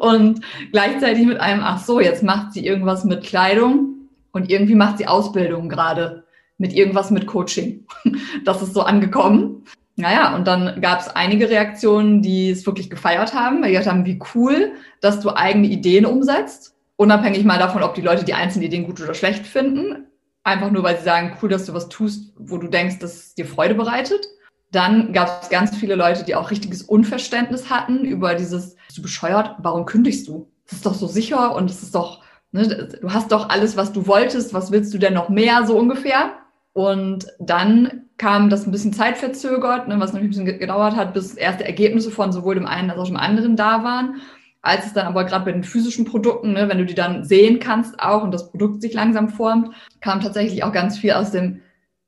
und 0.00 0.40
gleichzeitig 0.72 1.26
mit 1.26 1.40
einem, 1.40 1.62
ach 1.62 1.82
so, 1.82 2.00
jetzt 2.00 2.22
macht 2.22 2.52
sie 2.52 2.66
irgendwas 2.66 3.04
mit 3.04 3.24
Kleidung 3.24 4.08
und 4.32 4.50
irgendwie 4.50 4.74
macht 4.74 4.98
sie 4.98 5.06
Ausbildung 5.06 5.68
gerade 5.68 6.25
mit 6.58 6.72
irgendwas 6.72 7.10
mit 7.10 7.26
Coaching. 7.26 7.86
Das 8.44 8.62
ist 8.62 8.74
so 8.74 8.82
angekommen. 8.82 9.64
Naja, 9.96 10.36
und 10.36 10.46
dann 10.46 10.80
gab 10.82 11.00
es 11.00 11.08
einige 11.08 11.48
Reaktionen, 11.48 12.20
die 12.20 12.50
es 12.50 12.66
wirklich 12.66 12.90
gefeiert 12.90 13.32
haben, 13.32 13.62
weil 13.62 13.68
die 13.68 13.76
gesagt 13.76 13.94
haben, 13.94 14.04
wie 14.04 14.20
cool, 14.34 14.72
dass 15.00 15.20
du 15.20 15.30
eigene 15.30 15.68
Ideen 15.68 16.04
umsetzt, 16.04 16.74
unabhängig 16.96 17.44
mal 17.44 17.58
davon, 17.58 17.82
ob 17.82 17.94
die 17.94 18.02
Leute 18.02 18.24
die 18.24 18.34
einzelnen 18.34 18.66
Ideen 18.66 18.84
gut 18.84 19.00
oder 19.00 19.14
schlecht 19.14 19.46
finden. 19.46 20.06
Einfach 20.44 20.70
nur, 20.70 20.82
weil 20.82 20.98
sie 20.98 21.04
sagen, 21.04 21.36
cool, 21.40 21.48
dass 21.48 21.64
du 21.64 21.72
was 21.72 21.88
tust, 21.88 22.34
wo 22.38 22.58
du 22.58 22.68
denkst, 22.68 22.98
dass 22.98 23.14
es 23.14 23.34
dir 23.34 23.46
Freude 23.46 23.74
bereitet. 23.74 24.26
Dann 24.70 25.14
gab 25.14 25.42
es 25.42 25.48
ganz 25.48 25.74
viele 25.74 25.94
Leute, 25.94 26.24
die 26.24 26.34
auch 26.34 26.50
richtiges 26.50 26.82
Unverständnis 26.82 27.70
hatten 27.70 28.04
über 28.04 28.34
dieses, 28.34 28.76
bist 28.86 28.98
du 28.98 29.02
bescheuert, 29.02 29.56
warum 29.58 29.86
kündigst 29.86 30.28
du? 30.28 30.50
Das 30.66 30.74
ist 30.74 30.86
doch 30.86 30.94
so 30.94 31.06
sicher 31.06 31.54
und 31.54 31.70
es 31.70 31.82
ist 31.82 31.94
doch, 31.94 32.22
ne, 32.52 32.88
du 33.00 33.12
hast 33.12 33.32
doch 33.32 33.48
alles, 33.48 33.76
was 33.76 33.92
du 33.92 34.06
wolltest, 34.06 34.52
was 34.52 34.70
willst 34.70 34.92
du 34.92 34.98
denn 34.98 35.14
noch 35.14 35.30
mehr, 35.30 35.66
so 35.66 35.78
ungefähr? 35.78 36.34
Und 36.76 37.28
dann 37.38 38.02
kam 38.18 38.50
das 38.50 38.66
ein 38.66 38.70
bisschen 38.70 38.92
zeitverzögert, 38.92 39.88
ne, 39.88 39.98
was 39.98 40.12
natürlich 40.12 40.36
ein 40.36 40.44
bisschen 40.44 40.58
gedauert 40.58 40.94
hat, 40.94 41.14
bis 41.14 41.32
erste 41.32 41.64
Ergebnisse 41.64 42.10
von 42.10 42.32
sowohl 42.32 42.54
dem 42.54 42.66
einen 42.66 42.90
als 42.90 43.00
auch 43.00 43.06
dem 43.06 43.16
anderen 43.16 43.56
da 43.56 43.82
waren. 43.82 44.16
Als 44.60 44.84
es 44.84 44.92
dann 44.92 45.06
aber 45.06 45.24
gerade 45.24 45.46
bei 45.46 45.52
den 45.52 45.64
physischen 45.64 46.04
Produkten, 46.04 46.52
ne, 46.52 46.68
wenn 46.68 46.76
du 46.76 46.84
die 46.84 46.94
dann 46.94 47.24
sehen 47.24 47.60
kannst 47.60 47.98
auch 47.98 48.22
und 48.22 48.30
das 48.30 48.50
Produkt 48.50 48.82
sich 48.82 48.92
langsam 48.92 49.30
formt, 49.30 49.70
kam 50.02 50.20
tatsächlich 50.20 50.64
auch 50.64 50.72
ganz 50.72 50.98
viel 50.98 51.12
aus 51.12 51.30
dem, 51.30 51.62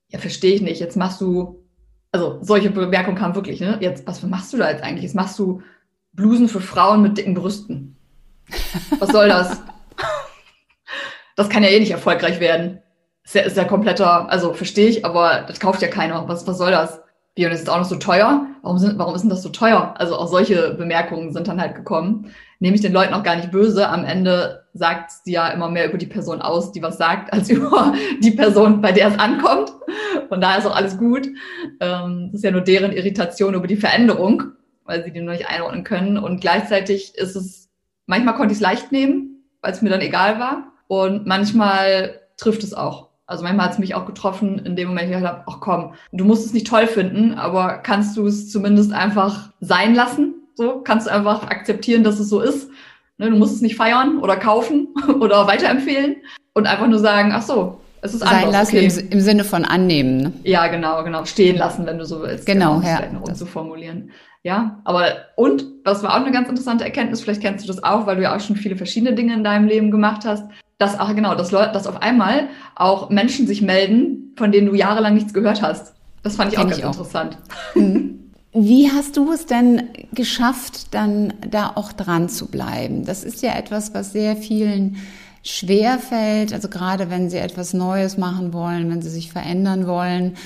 ja, 0.09 0.19
verstehe 0.19 0.53
ich 0.53 0.61
nicht, 0.61 0.81
jetzt 0.81 0.99
machst 0.99 1.23
du 1.23 1.65
also 2.13 2.39
solche 2.43 2.69
Bemerkungen 2.69 3.17
kamen 3.17 3.35
wirklich, 3.35 3.61
ne? 3.61 3.79
Jetzt, 3.81 4.07
was 4.07 4.23
machst 4.23 4.53
du 4.53 4.59
da 4.59 4.71
jetzt 4.71 4.83
eigentlich? 4.83 5.05
Jetzt 5.05 5.17
machst 5.17 5.39
du 5.39 5.63
Blusen 6.13 6.49
für 6.49 6.61
Frauen 6.61 7.01
mit 7.01 7.17
dicken 7.17 7.33
Brüsten. 7.33 7.97
Was 8.99 9.09
soll 9.13 9.29
das? 9.29 9.63
das 11.37 11.49
kann 11.49 11.63
ja 11.63 11.71
eh 11.71 11.81
nicht 11.81 11.91
erfolgreich 11.91 12.39
werden. 12.39 12.83
Ist 13.29 13.35
ja, 13.35 13.43
ist 13.43 13.59
ja 13.59 13.65
kompletter, 13.65 14.31
also 14.31 14.55
verstehe 14.55 14.89
ich, 14.89 15.05
aber 15.05 15.45
das 15.47 15.61
kauft 15.61 15.83
ja 15.83 15.89
keiner. 15.89 16.27
Was, 16.29 16.47
was 16.47 16.57
soll 16.57 16.71
das? 16.71 17.03
Wie, 17.35 17.45
ist 17.45 17.69
auch 17.69 17.77
noch 17.77 17.85
so 17.85 17.97
teuer? 17.97 18.47
Warum, 18.63 18.79
sind, 18.79 18.99
warum 18.99 19.15
ist 19.15 19.21
denn 19.21 19.29
das 19.29 19.43
so 19.43 19.51
teuer? 19.51 19.95
Also 19.99 20.17
auch 20.17 20.29
solche 20.29 20.73
Bemerkungen 20.73 21.31
sind 21.35 21.47
dann 21.47 21.61
halt 21.61 21.75
gekommen. 21.75 22.33
Nehme 22.59 22.75
ich 22.75 22.81
den 22.81 22.95
Leuten 22.95 23.13
auch 23.13 23.23
gar 23.23 23.37
nicht 23.37 23.51
böse. 23.51 23.87
Am 23.87 24.07
Ende 24.07 24.65
sagt 24.73 25.11
sie 25.11 25.33
ja 25.33 25.49
immer 25.49 25.69
mehr 25.69 25.91
über 25.91 25.99
die 25.99 26.07
Person 26.07 26.41
aus, 26.41 26.73
die 26.73 26.81
was 26.81 26.97
sagt, 26.97 27.31
als 27.35 27.51
über 27.51 27.93
die 28.23 28.31
Person, 28.31 28.81
bei 28.81 28.93
der 28.93 29.09
es 29.09 29.19
ankommt. 29.19 29.75
Von 30.31 30.41
daher 30.41 30.61
ist 30.61 30.67
auch 30.67 30.75
alles 30.75 30.97
gut. 30.97 31.27
Ähm, 31.81 32.31
das 32.33 32.39
ist 32.39 32.45
ja 32.45 32.51
nur 32.51 32.63
deren 32.63 32.93
Irritation 32.93 33.53
über 33.53 33.67
die 33.67 33.77
Veränderung, 33.77 34.45
weil 34.87 35.05
sie 35.05 35.13
die 35.13 35.21
nur 35.21 35.35
nicht 35.35 35.51
einordnen 35.51 35.85
können. 35.85 36.17
Und 36.17 36.41
gleichzeitig 36.41 37.15
ist 37.15 37.37
es, 37.37 37.69
manchmal 38.07 38.37
konnte 38.37 38.53
ich 38.53 38.59
es 38.59 38.63
leicht 38.63 38.91
nehmen, 38.91 39.45
weil 39.61 39.73
es 39.73 39.83
mir 39.83 39.91
dann 39.91 40.01
egal 40.01 40.41
war. 40.41 40.73
Und 40.87 41.27
manchmal 41.27 42.21
trifft 42.39 42.63
es 42.63 42.73
auch. 42.73 43.08
Also 43.29 43.45
manchmal 43.45 43.67
hat 43.67 43.75
es 43.75 43.79
mich 43.79 43.95
auch 43.95 44.07
getroffen, 44.07 44.59
in 44.65 44.75
dem 44.75 44.89
Moment, 44.89 45.11
ich 45.11 45.15
gedacht 45.15 45.33
habe, 45.33 45.45
ach 45.47 45.61
komm, 45.61 45.93
du 46.13 46.25
musst 46.25 46.47
es 46.47 46.55
nicht 46.55 46.67
toll 46.67 46.87
finden, 46.87 47.35
aber 47.35 47.77
kannst 47.77 48.17
du 48.17 48.27
es 48.27 48.51
zumindest 48.51 48.91
einfach 48.91 49.51
sein 49.61 49.95
lassen? 49.95 50.35
So, 50.55 50.81
kannst 50.81 51.07
du 51.07 51.13
einfach 51.13 51.43
akzeptieren, 51.43 52.03
dass 52.03 52.19
es 52.19 52.31
so 52.31 52.41
ist. 52.41 52.71
Ne, 53.19 53.29
du 53.29 53.37
musst 53.37 53.55
es 53.55 53.61
nicht 53.61 53.77
feiern 53.77 54.19
oder 54.21 54.37
kaufen 54.37 54.89
oder 55.21 55.47
weiterempfehlen 55.47 56.17
und 56.55 56.67
einfach 56.67 56.87
nur 56.87 57.01
sagen, 57.01 57.33
ach 57.35 57.43
so, 57.43 57.79
es 58.01 58.15
ist 58.15 58.21
Sein 58.21 58.51
lassen 58.51 58.77
okay. 58.77 58.87
im, 58.87 59.11
im, 59.11 59.21
Sinne 59.21 59.45
von 59.45 59.67
annehmen. 59.67 60.17
Ne? 60.17 60.33
Ja, 60.45 60.69
genau, 60.69 61.05
genau. 61.05 61.25
Stehen 61.27 61.57
lassen, 61.57 61.85
wenn 61.85 61.99
du 61.99 62.07
so 62.07 62.23
willst. 62.23 62.47
Genau, 62.47 62.81
ja. 62.81 63.03
Um 63.21 63.35
zu 63.35 63.45
formulieren. 63.45 64.11
Ja, 64.43 64.81
aber 64.85 65.17
und, 65.37 65.67
das 65.85 66.03
war 66.03 66.13
auch 66.13 66.23
eine 66.23 66.31
ganz 66.31 66.49
interessante 66.49 66.85
Erkenntnis, 66.85 67.21
vielleicht 67.21 67.43
kennst 67.43 67.65
du 67.65 67.69
das 67.69 67.85
auch, 67.85 68.07
weil 68.07 68.17
du 68.17 68.23
ja 68.23 68.35
auch 68.35 68.41
schon 68.41 68.57
viele 68.57 68.77
verschiedene 68.77 69.15
Dinge 69.15 69.35
in 69.35 69.45
deinem 69.45 69.67
Leben 69.67 69.91
gemacht 69.91 70.25
hast, 70.25 70.45
dass 70.79 70.99
auch 70.99 71.15
genau, 71.15 71.35
dass 71.35 71.51
Leute, 71.51 71.73
dass 71.73 71.87
auf 71.87 72.01
einmal 72.03 72.49
auch 72.75 73.11
Menschen 73.11 73.47
sich 73.47 73.63
melden, 73.63 74.33
von 74.37 74.53
denen 74.53 74.69
du 74.69 74.75
jahrelang 74.75 75.15
nichts 75.15 75.35
gehört 75.35 75.61
hast. 75.61 75.95
Das 76.23 76.37
fand 76.37 76.53
ich 76.53 76.59
auch 76.59 76.65
ganz 76.65 76.79
ich 76.79 76.85
auch. 76.85 76.93
interessant. 76.93 77.39
Mhm. 77.75 78.15
Wie 78.55 78.91
hast 78.91 79.17
du 79.17 79.31
es 79.31 79.45
denn 79.45 79.89
geschafft, 80.13 80.95
dann 80.95 81.35
da 81.49 81.73
auch 81.75 81.93
dran 81.93 82.31
zu 82.31 82.47
bleiben? 82.47 83.05
Das 83.05 83.23
ist 83.23 83.43
ja 83.43 83.55
etwas, 83.57 83.93
was 83.93 84.13
sehr 84.13 84.37
vielen 84.37 84.97
schwer 85.43 85.99
fällt, 85.99 86.53
also 86.53 86.69
gerade 86.69 87.11
wenn 87.11 87.31
sie 87.31 87.39
etwas 87.39 87.73
Neues 87.73 88.19
machen 88.19 88.53
wollen, 88.53 88.91
wenn 88.91 89.03
sie 89.03 89.11
sich 89.11 89.33
verändern 89.33 89.87
wollen. 89.87 90.37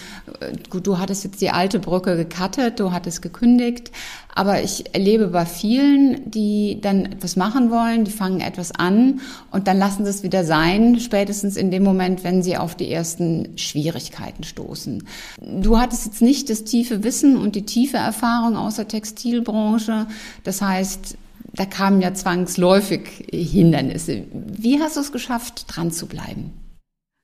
Äh, 0.40 0.52
gut, 0.70 0.86
du 0.86 0.98
hattest 0.98 1.24
jetzt 1.24 1.40
die 1.40 1.50
alte 1.50 1.78
Brücke 1.78 2.16
gekattet, 2.16 2.78
du 2.78 2.92
hattest 2.92 3.22
gekündigt, 3.22 3.90
aber 4.34 4.62
ich 4.62 4.94
erlebe 4.94 5.28
bei 5.28 5.44
vielen, 5.44 6.30
die 6.30 6.78
dann 6.80 7.06
etwas 7.06 7.36
machen 7.36 7.70
wollen, 7.70 8.04
die 8.04 8.10
fangen 8.10 8.40
etwas 8.40 8.72
an 8.72 9.20
und 9.50 9.66
dann 9.66 9.78
lassen 9.78 10.04
sie 10.04 10.10
es 10.10 10.22
wieder 10.22 10.44
sein, 10.44 11.00
spätestens 11.00 11.56
in 11.56 11.70
dem 11.70 11.82
Moment, 11.82 12.24
wenn 12.24 12.42
sie 12.42 12.56
auf 12.56 12.74
die 12.74 12.90
ersten 12.90 13.56
Schwierigkeiten 13.56 14.44
stoßen. 14.44 15.04
Du 15.40 15.78
hattest 15.78 16.06
jetzt 16.06 16.22
nicht 16.22 16.48
das 16.48 16.64
tiefe 16.64 17.02
Wissen 17.04 17.36
und 17.36 17.56
die 17.56 17.66
tiefe 17.66 17.98
Erfahrung 17.98 18.56
aus 18.56 18.76
der 18.76 18.88
Textilbranche. 18.88 20.06
Das 20.44 20.62
heißt, 20.62 21.16
da 21.54 21.66
kamen 21.66 22.00
ja 22.00 22.14
zwangsläufig 22.14 23.26
Hindernisse. 23.30 24.24
Wie 24.32 24.80
hast 24.80 24.96
du 24.96 25.00
es 25.00 25.12
geschafft, 25.12 25.66
dran 25.68 25.90
zu 25.90 26.06
bleiben? 26.06 26.52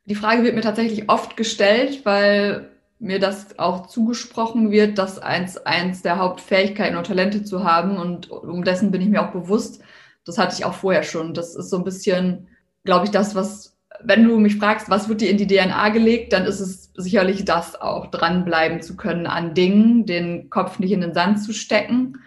Die 0.04 0.14
Frage 0.14 0.42
wird 0.42 0.54
mir 0.54 0.62
tatsächlich 0.62 1.08
oft 1.08 1.36
gestellt, 1.36 2.04
weil 2.04 2.70
mir 2.98 3.20
das 3.20 3.58
auch 3.58 3.86
zugesprochen 3.86 4.70
wird, 4.70 4.98
das 4.98 5.18
eins, 5.18 5.56
eins 5.58 6.02
der 6.02 6.18
Hauptfähigkeiten 6.18 6.96
und 6.96 7.06
Talente 7.06 7.44
zu 7.44 7.64
haben. 7.64 7.96
Und 7.96 8.30
um 8.30 8.64
dessen 8.64 8.90
bin 8.90 9.00
ich 9.00 9.08
mir 9.08 9.22
auch 9.22 9.32
bewusst. 9.32 9.82
Das 10.24 10.36
hatte 10.36 10.56
ich 10.58 10.64
auch 10.64 10.74
vorher 10.74 11.04
schon. 11.04 11.32
Das 11.32 11.54
ist 11.54 11.70
so 11.70 11.78
ein 11.78 11.84
bisschen, 11.84 12.48
glaube 12.84 13.06
ich, 13.06 13.10
das, 13.10 13.34
was, 13.34 13.78
wenn 14.02 14.24
du 14.24 14.38
mich 14.38 14.56
fragst, 14.56 14.90
was 14.90 15.08
wird 15.08 15.20
dir 15.20 15.30
in 15.30 15.38
die 15.38 15.46
DNA 15.46 15.90
gelegt, 15.90 16.32
dann 16.32 16.44
ist 16.44 16.60
es 16.60 16.92
sicherlich 16.96 17.44
das 17.44 17.80
auch, 17.80 18.10
dranbleiben 18.10 18.82
zu 18.82 18.96
können 18.96 19.26
an 19.26 19.54
Dingen, 19.54 20.04
den 20.04 20.50
Kopf 20.50 20.78
nicht 20.78 20.92
in 20.92 21.00
den 21.00 21.14
Sand 21.14 21.42
zu 21.42 21.52
stecken. 21.52 22.18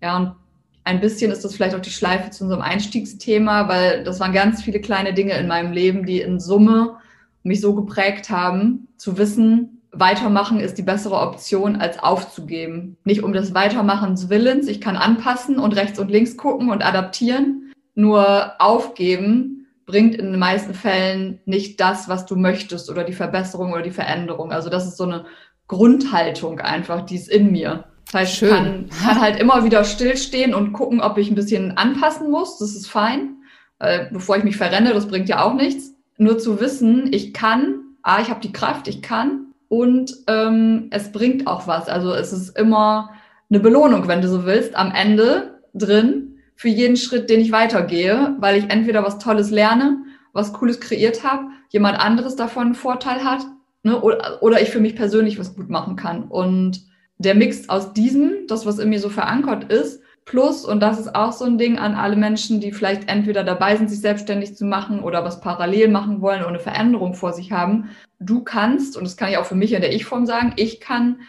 Ja, 0.00 0.16
und 0.16 0.36
ein 0.84 1.00
bisschen 1.00 1.32
ist 1.32 1.44
das 1.44 1.54
vielleicht 1.54 1.74
auch 1.74 1.80
die 1.80 1.90
Schleife 1.90 2.30
zu 2.30 2.44
unserem 2.44 2.62
Einstiegsthema, 2.62 3.68
weil 3.68 4.04
das 4.04 4.20
waren 4.20 4.32
ganz 4.32 4.62
viele 4.62 4.80
kleine 4.80 5.14
Dinge 5.14 5.36
in 5.38 5.48
meinem 5.48 5.72
Leben, 5.72 6.04
die 6.04 6.20
in 6.20 6.38
Summe 6.38 6.96
mich 7.42 7.60
so 7.60 7.74
geprägt 7.74 8.30
haben, 8.30 8.88
zu 8.96 9.18
wissen, 9.18 9.82
weitermachen 9.92 10.60
ist 10.60 10.76
die 10.76 10.82
bessere 10.82 11.20
Option 11.20 11.76
als 11.76 11.98
aufzugeben. 11.98 12.96
Nicht 13.04 13.22
um 13.22 13.32
des 13.32 13.54
Weitermachens 13.54 14.28
Willens, 14.28 14.68
ich 14.68 14.80
kann 14.80 14.96
anpassen 14.96 15.58
und 15.58 15.76
rechts 15.76 15.98
und 15.98 16.10
links 16.10 16.36
gucken 16.36 16.70
und 16.70 16.84
adaptieren, 16.84 17.72
nur 17.94 18.52
aufgeben 18.58 19.66
bringt 19.86 20.14
in 20.14 20.30
den 20.30 20.38
meisten 20.38 20.74
Fällen 20.74 21.40
nicht 21.44 21.80
das, 21.80 22.08
was 22.08 22.26
du 22.26 22.36
möchtest 22.36 22.90
oder 22.90 23.04
die 23.04 23.12
Verbesserung 23.12 23.72
oder 23.72 23.82
die 23.82 23.90
Veränderung. 23.90 24.50
Also 24.50 24.70
das 24.70 24.86
ist 24.86 24.96
so 24.96 25.04
eine 25.04 25.26
Grundhaltung 25.68 26.60
einfach, 26.60 27.02
die 27.02 27.16
ist 27.16 27.28
in 27.28 27.52
mir. 27.52 27.84
Das 28.06 28.14
heißt, 28.14 28.36
Schön. 28.36 28.48
ich 28.48 28.54
kann, 28.54 28.88
kann 29.06 29.20
halt 29.20 29.40
immer 29.40 29.64
wieder 29.64 29.84
stillstehen 29.84 30.54
und 30.54 30.72
gucken, 30.72 31.00
ob 31.00 31.18
ich 31.18 31.30
ein 31.30 31.34
bisschen 31.34 31.76
anpassen 31.76 32.30
muss. 32.30 32.58
Das 32.58 32.74
ist 32.74 32.86
fein. 32.86 33.36
Äh, 33.78 34.06
bevor 34.12 34.36
ich 34.36 34.44
mich 34.44 34.56
verrenne, 34.56 34.92
das 34.92 35.08
bringt 35.08 35.28
ja 35.28 35.42
auch 35.42 35.54
nichts. 35.54 35.94
Nur 36.16 36.38
zu 36.38 36.60
wissen, 36.60 37.12
ich 37.12 37.32
kann, 37.32 37.80
ah, 38.02 38.20
ich 38.20 38.30
habe 38.30 38.40
die 38.40 38.52
Kraft, 38.52 38.86
ich 38.86 39.02
kann 39.02 39.46
und 39.68 40.14
ähm, 40.28 40.88
es 40.90 41.10
bringt 41.10 41.46
auch 41.46 41.66
was. 41.66 41.88
Also 41.88 42.12
es 42.12 42.32
ist 42.32 42.56
immer 42.56 43.10
eine 43.50 43.60
Belohnung, 43.60 44.06
wenn 44.06 44.22
du 44.22 44.28
so 44.28 44.44
willst, 44.44 44.76
am 44.76 44.92
Ende 44.92 45.60
drin 45.74 46.38
für 46.54 46.68
jeden 46.68 46.96
Schritt, 46.96 47.28
den 47.28 47.40
ich 47.40 47.50
weitergehe, 47.50 48.36
weil 48.38 48.56
ich 48.56 48.70
entweder 48.70 49.02
was 49.02 49.18
Tolles 49.18 49.50
lerne, 49.50 49.98
was 50.32 50.52
Cooles 50.52 50.80
kreiert 50.80 51.24
habe, 51.24 51.48
jemand 51.70 51.98
anderes 51.98 52.36
davon 52.36 52.66
einen 52.66 52.74
Vorteil 52.74 53.24
hat 53.24 53.44
ne, 53.82 54.00
oder, 54.00 54.42
oder 54.42 54.60
ich 54.62 54.70
für 54.70 54.80
mich 54.80 54.94
persönlich 54.94 55.38
was 55.38 55.56
gut 55.56 55.68
machen 55.68 55.96
kann. 55.96 56.24
Und 56.24 56.82
der 57.18 57.34
Mix 57.34 57.68
aus 57.68 57.92
diesem, 57.92 58.46
das, 58.48 58.66
was 58.66 58.78
in 58.78 58.90
mir 58.90 59.00
so 59.00 59.08
verankert 59.08 59.72
ist, 59.72 60.02
plus, 60.24 60.64
und 60.64 60.80
das 60.80 60.98
ist 60.98 61.14
auch 61.14 61.32
so 61.32 61.44
ein 61.44 61.58
Ding 61.58 61.78
an 61.78 61.94
alle 61.94 62.16
Menschen, 62.16 62.60
die 62.60 62.72
vielleicht 62.72 63.08
entweder 63.08 63.44
dabei 63.44 63.76
sind, 63.76 63.90
sich 63.90 64.00
selbstständig 64.00 64.56
zu 64.56 64.64
machen 64.64 65.00
oder 65.00 65.24
was 65.24 65.40
parallel 65.40 65.88
machen 65.88 66.20
wollen 66.20 66.40
oder 66.40 66.48
eine 66.48 66.60
Veränderung 66.60 67.14
vor 67.14 67.32
sich 67.32 67.52
haben. 67.52 67.90
Du 68.20 68.42
kannst, 68.42 68.96
und 68.96 69.04
das 69.04 69.16
kann 69.16 69.30
ich 69.30 69.36
auch 69.36 69.46
für 69.46 69.54
mich 69.54 69.72
in 69.72 69.82
der 69.82 69.92
Ich-Form 69.92 70.26
sagen, 70.26 70.54
ich 70.56 70.80
kann 70.80 71.20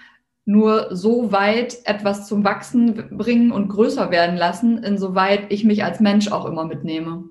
nur 0.46 0.96
so 0.96 1.32
weit 1.32 1.78
etwas 1.86 2.28
zum 2.28 2.44
Wachsen 2.44 3.18
bringen 3.18 3.52
und 3.52 3.68
größer 3.68 4.12
werden 4.12 4.38
lassen, 4.38 4.78
insoweit 4.78 5.46
ich 5.50 5.64
mich 5.64 5.84
als 5.84 6.00
Mensch 6.00 6.32
auch 6.32 6.46
immer 6.46 6.66
mitnehme. 6.66 7.26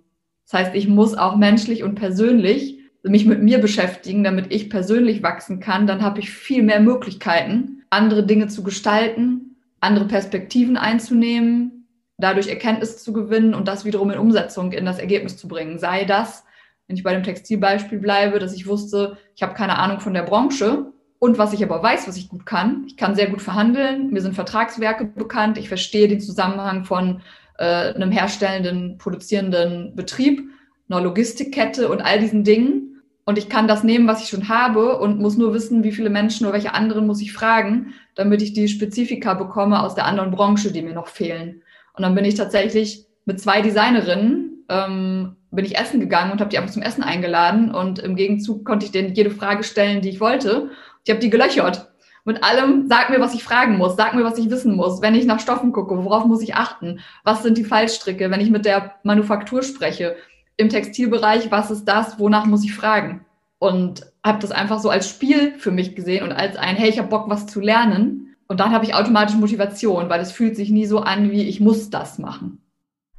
Das 0.44 0.60
heißt, 0.60 0.74
ich 0.74 0.88
muss 0.88 1.14
auch 1.14 1.36
menschlich 1.36 1.84
und 1.84 1.94
persönlich 1.94 2.80
mich 3.02 3.24
mit 3.24 3.42
mir 3.42 3.58
beschäftigen, 3.58 4.24
damit 4.24 4.52
ich 4.52 4.68
persönlich 4.68 5.22
wachsen 5.22 5.60
kann, 5.60 5.86
dann 5.86 6.02
habe 6.02 6.20
ich 6.20 6.30
viel 6.30 6.62
mehr 6.62 6.80
Möglichkeiten, 6.80 7.83
andere 7.90 8.24
Dinge 8.24 8.48
zu 8.48 8.62
gestalten, 8.62 9.56
andere 9.80 10.06
Perspektiven 10.06 10.76
einzunehmen, 10.76 11.88
dadurch 12.18 12.48
Erkenntnisse 12.48 12.98
zu 12.98 13.12
gewinnen 13.12 13.54
und 13.54 13.68
das 13.68 13.84
wiederum 13.84 14.10
in 14.10 14.18
Umsetzung 14.18 14.72
in 14.72 14.84
das 14.84 14.98
Ergebnis 14.98 15.36
zu 15.36 15.48
bringen. 15.48 15.78
Sei 15.78 16.04
das, 16.04 16.44
wenn 16.86 16.96
ich 16.96 17.02
bei 17.02 17.12
dem 17.12 17.22
Textilbeispiel 17.22 17.98
bleibe, 17.98 18.38
dass 18.38 18.54
ich 18.54 18.66
wusste, 18.66 19.16
ich 19.34 19.42
habe 19.42 19.54
keine 19.54 19.78
Ahnung 19.78 20.00
von 20.00 20.14
der 20.14 20.22
Branche 20.22 20.92
und 21.18 21.38
was 21.38 21.52
ich 21.52 21.62
aber 21.62 21.82
weiß, 21.82 22.06
was 22.06 22.16
ich 22.16 22.28
gut 22.28 22.46
kann. 22.46 22.84
Ich 22.86 22.96
kann 22.96 23.14
sehr 23.14 23.28
gut 23.28 23.42
verhandeln, 23.42 24.10
mir 24.10 24.20
sind 24.20 24.34
Vertragswerke 24.34 25.06
bekannt, 25.06 25.58
ich 25.58 25.68
verstehe 25.68 26.08
den 26.08 26.20
Zusammenhang 26.20 26.84
von 26.84 27.22
äh, 27.58 27.94
einem 27.94 28.10
herstellenden, 28.10 28.98
produzierenden 28.98 29.94
Betrieb, 29.96 30.42
einer 30.88 31.00
Logistikkette 31.00 31.88
und 31.88 32.02
all 32.02 32.20
diesen 32.20 32.44
Dingen 32.44 32.93
und 33.24 33.38
ich 33.38 33.48
kann 33.48 33.68
das 33.68 33.84
nehmen, 33.84 34.06
was 34.06 34.22
ich 34.22 34.28
schon 34.28 34.48
habe 34.48 34.98
und 34.98 35.18
muss 35.18 35.36
nur 35.36 35.54
wissen, 35.54 35.82
wie 35.82 35.92
viele 35.92 36.10
Menschen 36.10 36.44
oder 36.44 36.54
welche 36.54 36.74
anderen 36.74 37.06
muss 37.06 37.22
ich 37.22 37.32
fragen, 37.32 37.94
damit 38.14 38.42
ich 38.42 38.52
die 38.52 38.68
Spezifika 38.68 39.34
bekomme 39.34 39.82
aus 39.82 39.94
der 39.94 40.04
anderen 40.04 40.30
Branche, 40.30 40.72
die 40.72 40.82
mir 40.82 40.92
noch 40.92 41.08
fehlen. 41.08 41.62
Und 41.94 42.02
dann 42.02 42.14
bin 42.14 42.24
ich 42.24 42.34
tatsächlich 42.34 43.06
mit 43.24 43.40
zwei 43.40 43.62
Designerinnen, 43.62 44.64
ähm, 44.68 45.36
bin 45.50 45.64
ich 45.64 45.78
essen 45.78 46.00
gegangen 46.00 46.32
und 46.32 46.40
habe 46.40 46.50
die 46.50 46.58
einfach 46.58 46.72
zum 46.72 46.82
Essen 46.82 47.02
eingeladen. 47.02 47.74
Und 47.74 47.98
im 47.98 48.16
Gegenzug 48.16 48.64
konnte 48.64 48.84
ich 48.84 48.92
denen 48.92 49.14
jede 49.14 49.30
Frage 49.30 49.62
stellen, 49.62 50.02
die 50.02 50.10
ich 50.10 50.20
wollte. 50.20 50.70
Ich 51.04 51.10
habe 51.10 51.20
die 51.20 51.30
gelöchert. 51.30 51.90
Mit 52.26 52.42
allem, 52.42 52.88
sag 52.88 53.10
mir, 53.10 53.20
was 53.20 53.34
ich 53.34 53.44
fragen 53.44 53.76
muss, 53.76 53.96
sag 53.96 54.14
mir, 54.14 54.24
was 54.24 54.38
ich 54.38 54.50
wissen 54.50 54.74
muss. 54.74 55.02
Wenn 55.02 55.14
ich 55.14 55.26
nach 55.26 55.40
Stoffen 55.40 55.72
gucke, 55.72 56.04
worauf 56.04 56.24
muss 56.24 56.42
ich 56.42 56.54
achten? 56.54 57.00
Was 57.22 57.42
sind 57.42 57.58
die 57.58 57.64
Fallstricke? 57.64 58.30
Wenn 58.30 58.40
ich 58.40 58.50
mit 58.50 58.64
der 58.64 58.94
Manufaktur 59.02 59.62
spreche, 59.62 60.16
im 60.56 60.68
Textilbereich, 60.68 61.50
was 61.50 61.70
ist 61.70 61.84
das, 61.84 62.18
wonach 62.18 62.46
muss 62.46 62.64
ich 62.64 62.74
fragen? 62.74 63.24
Und 63.58 64.06
habe 64.24 64.40
das 64.40 64.50
einfach 64.50 64.80
so 64.80 64.90
als 64.90 65.08
Spiel 65.08 65.54
für 65.58 65.70
mich 65.70 65.94
gesehen 65.94 66.24
und 66.24 66.32
als 66.32 66.56
ein, 66.56 66.76
hey, 66.76 66.88
ich 66.88 66.98
habe 66.98 67.08
Bock, 67.08 67.28
was 67.28 67.46
zu 67.46 67.60
lernen. 67.60 68.36
Und 68.46 68.60
dann 68.60 68.72
habe 68.72 68.84
ich 68.84 68.94
automatisch 68.94 69.36
Motivation, 69.36 70.08
weil 70.08 70.20
es 70.20 70.32
fühlt 70.32 70.56
sich 70.56 70.70
nie 70.70 70.86
so 70.86 71.00
an, 71.00 71.30
wie 71.30 71.48
ich 71.48 71.60
muss 71.60 71.90
das 71.90 72.18
machen. 72.18 72.58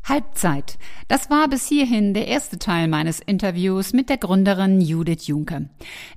Halbzeit. 0.07 0.77
Das 1.07 1.29
war 1.29 1.47
bis 1.47 1.67
hierhin 1.67 2.13
der 2.13 2.27
erste 2.27 2.59
Teil 2.59 2.87
meines 2.87 3.19
Interviews 3.19 3.91
mit 3.93 4.09
der 4.09 4.17
Gründerin 4.17 4.81
Judith 4.81 5.27
Junke. 5.27 5.69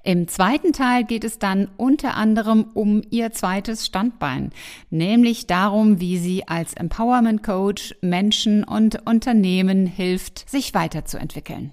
Im 0.05 0.29
zweiten 0.29 0.73
Teil 0.73 1.05
geht 1.05 1.25
es 1.25 1.39
dann 1.39 1.69
unter 1.77 2.15
anderem 2.15 2.67
um 2.75 3.03
ihr 3.11 3.33
zweites 3.33 3.87
Standbein, 3.87 4.51
nämlich 4.91 5.47
darum, 5.47 6.01
wie 6.01 6.19
sie 6.19 6.47
als 6.47 6.75
Empowerment 6.75 7.43
Coach 7.43 7.95
Menschen 8.03 8.63
und 8.65 9.07
Unternehmen 9.07 9.87
hilft, 9.87 10.49
sich 10.49 10.75
weiterzuentwickeln. 10.75 11.73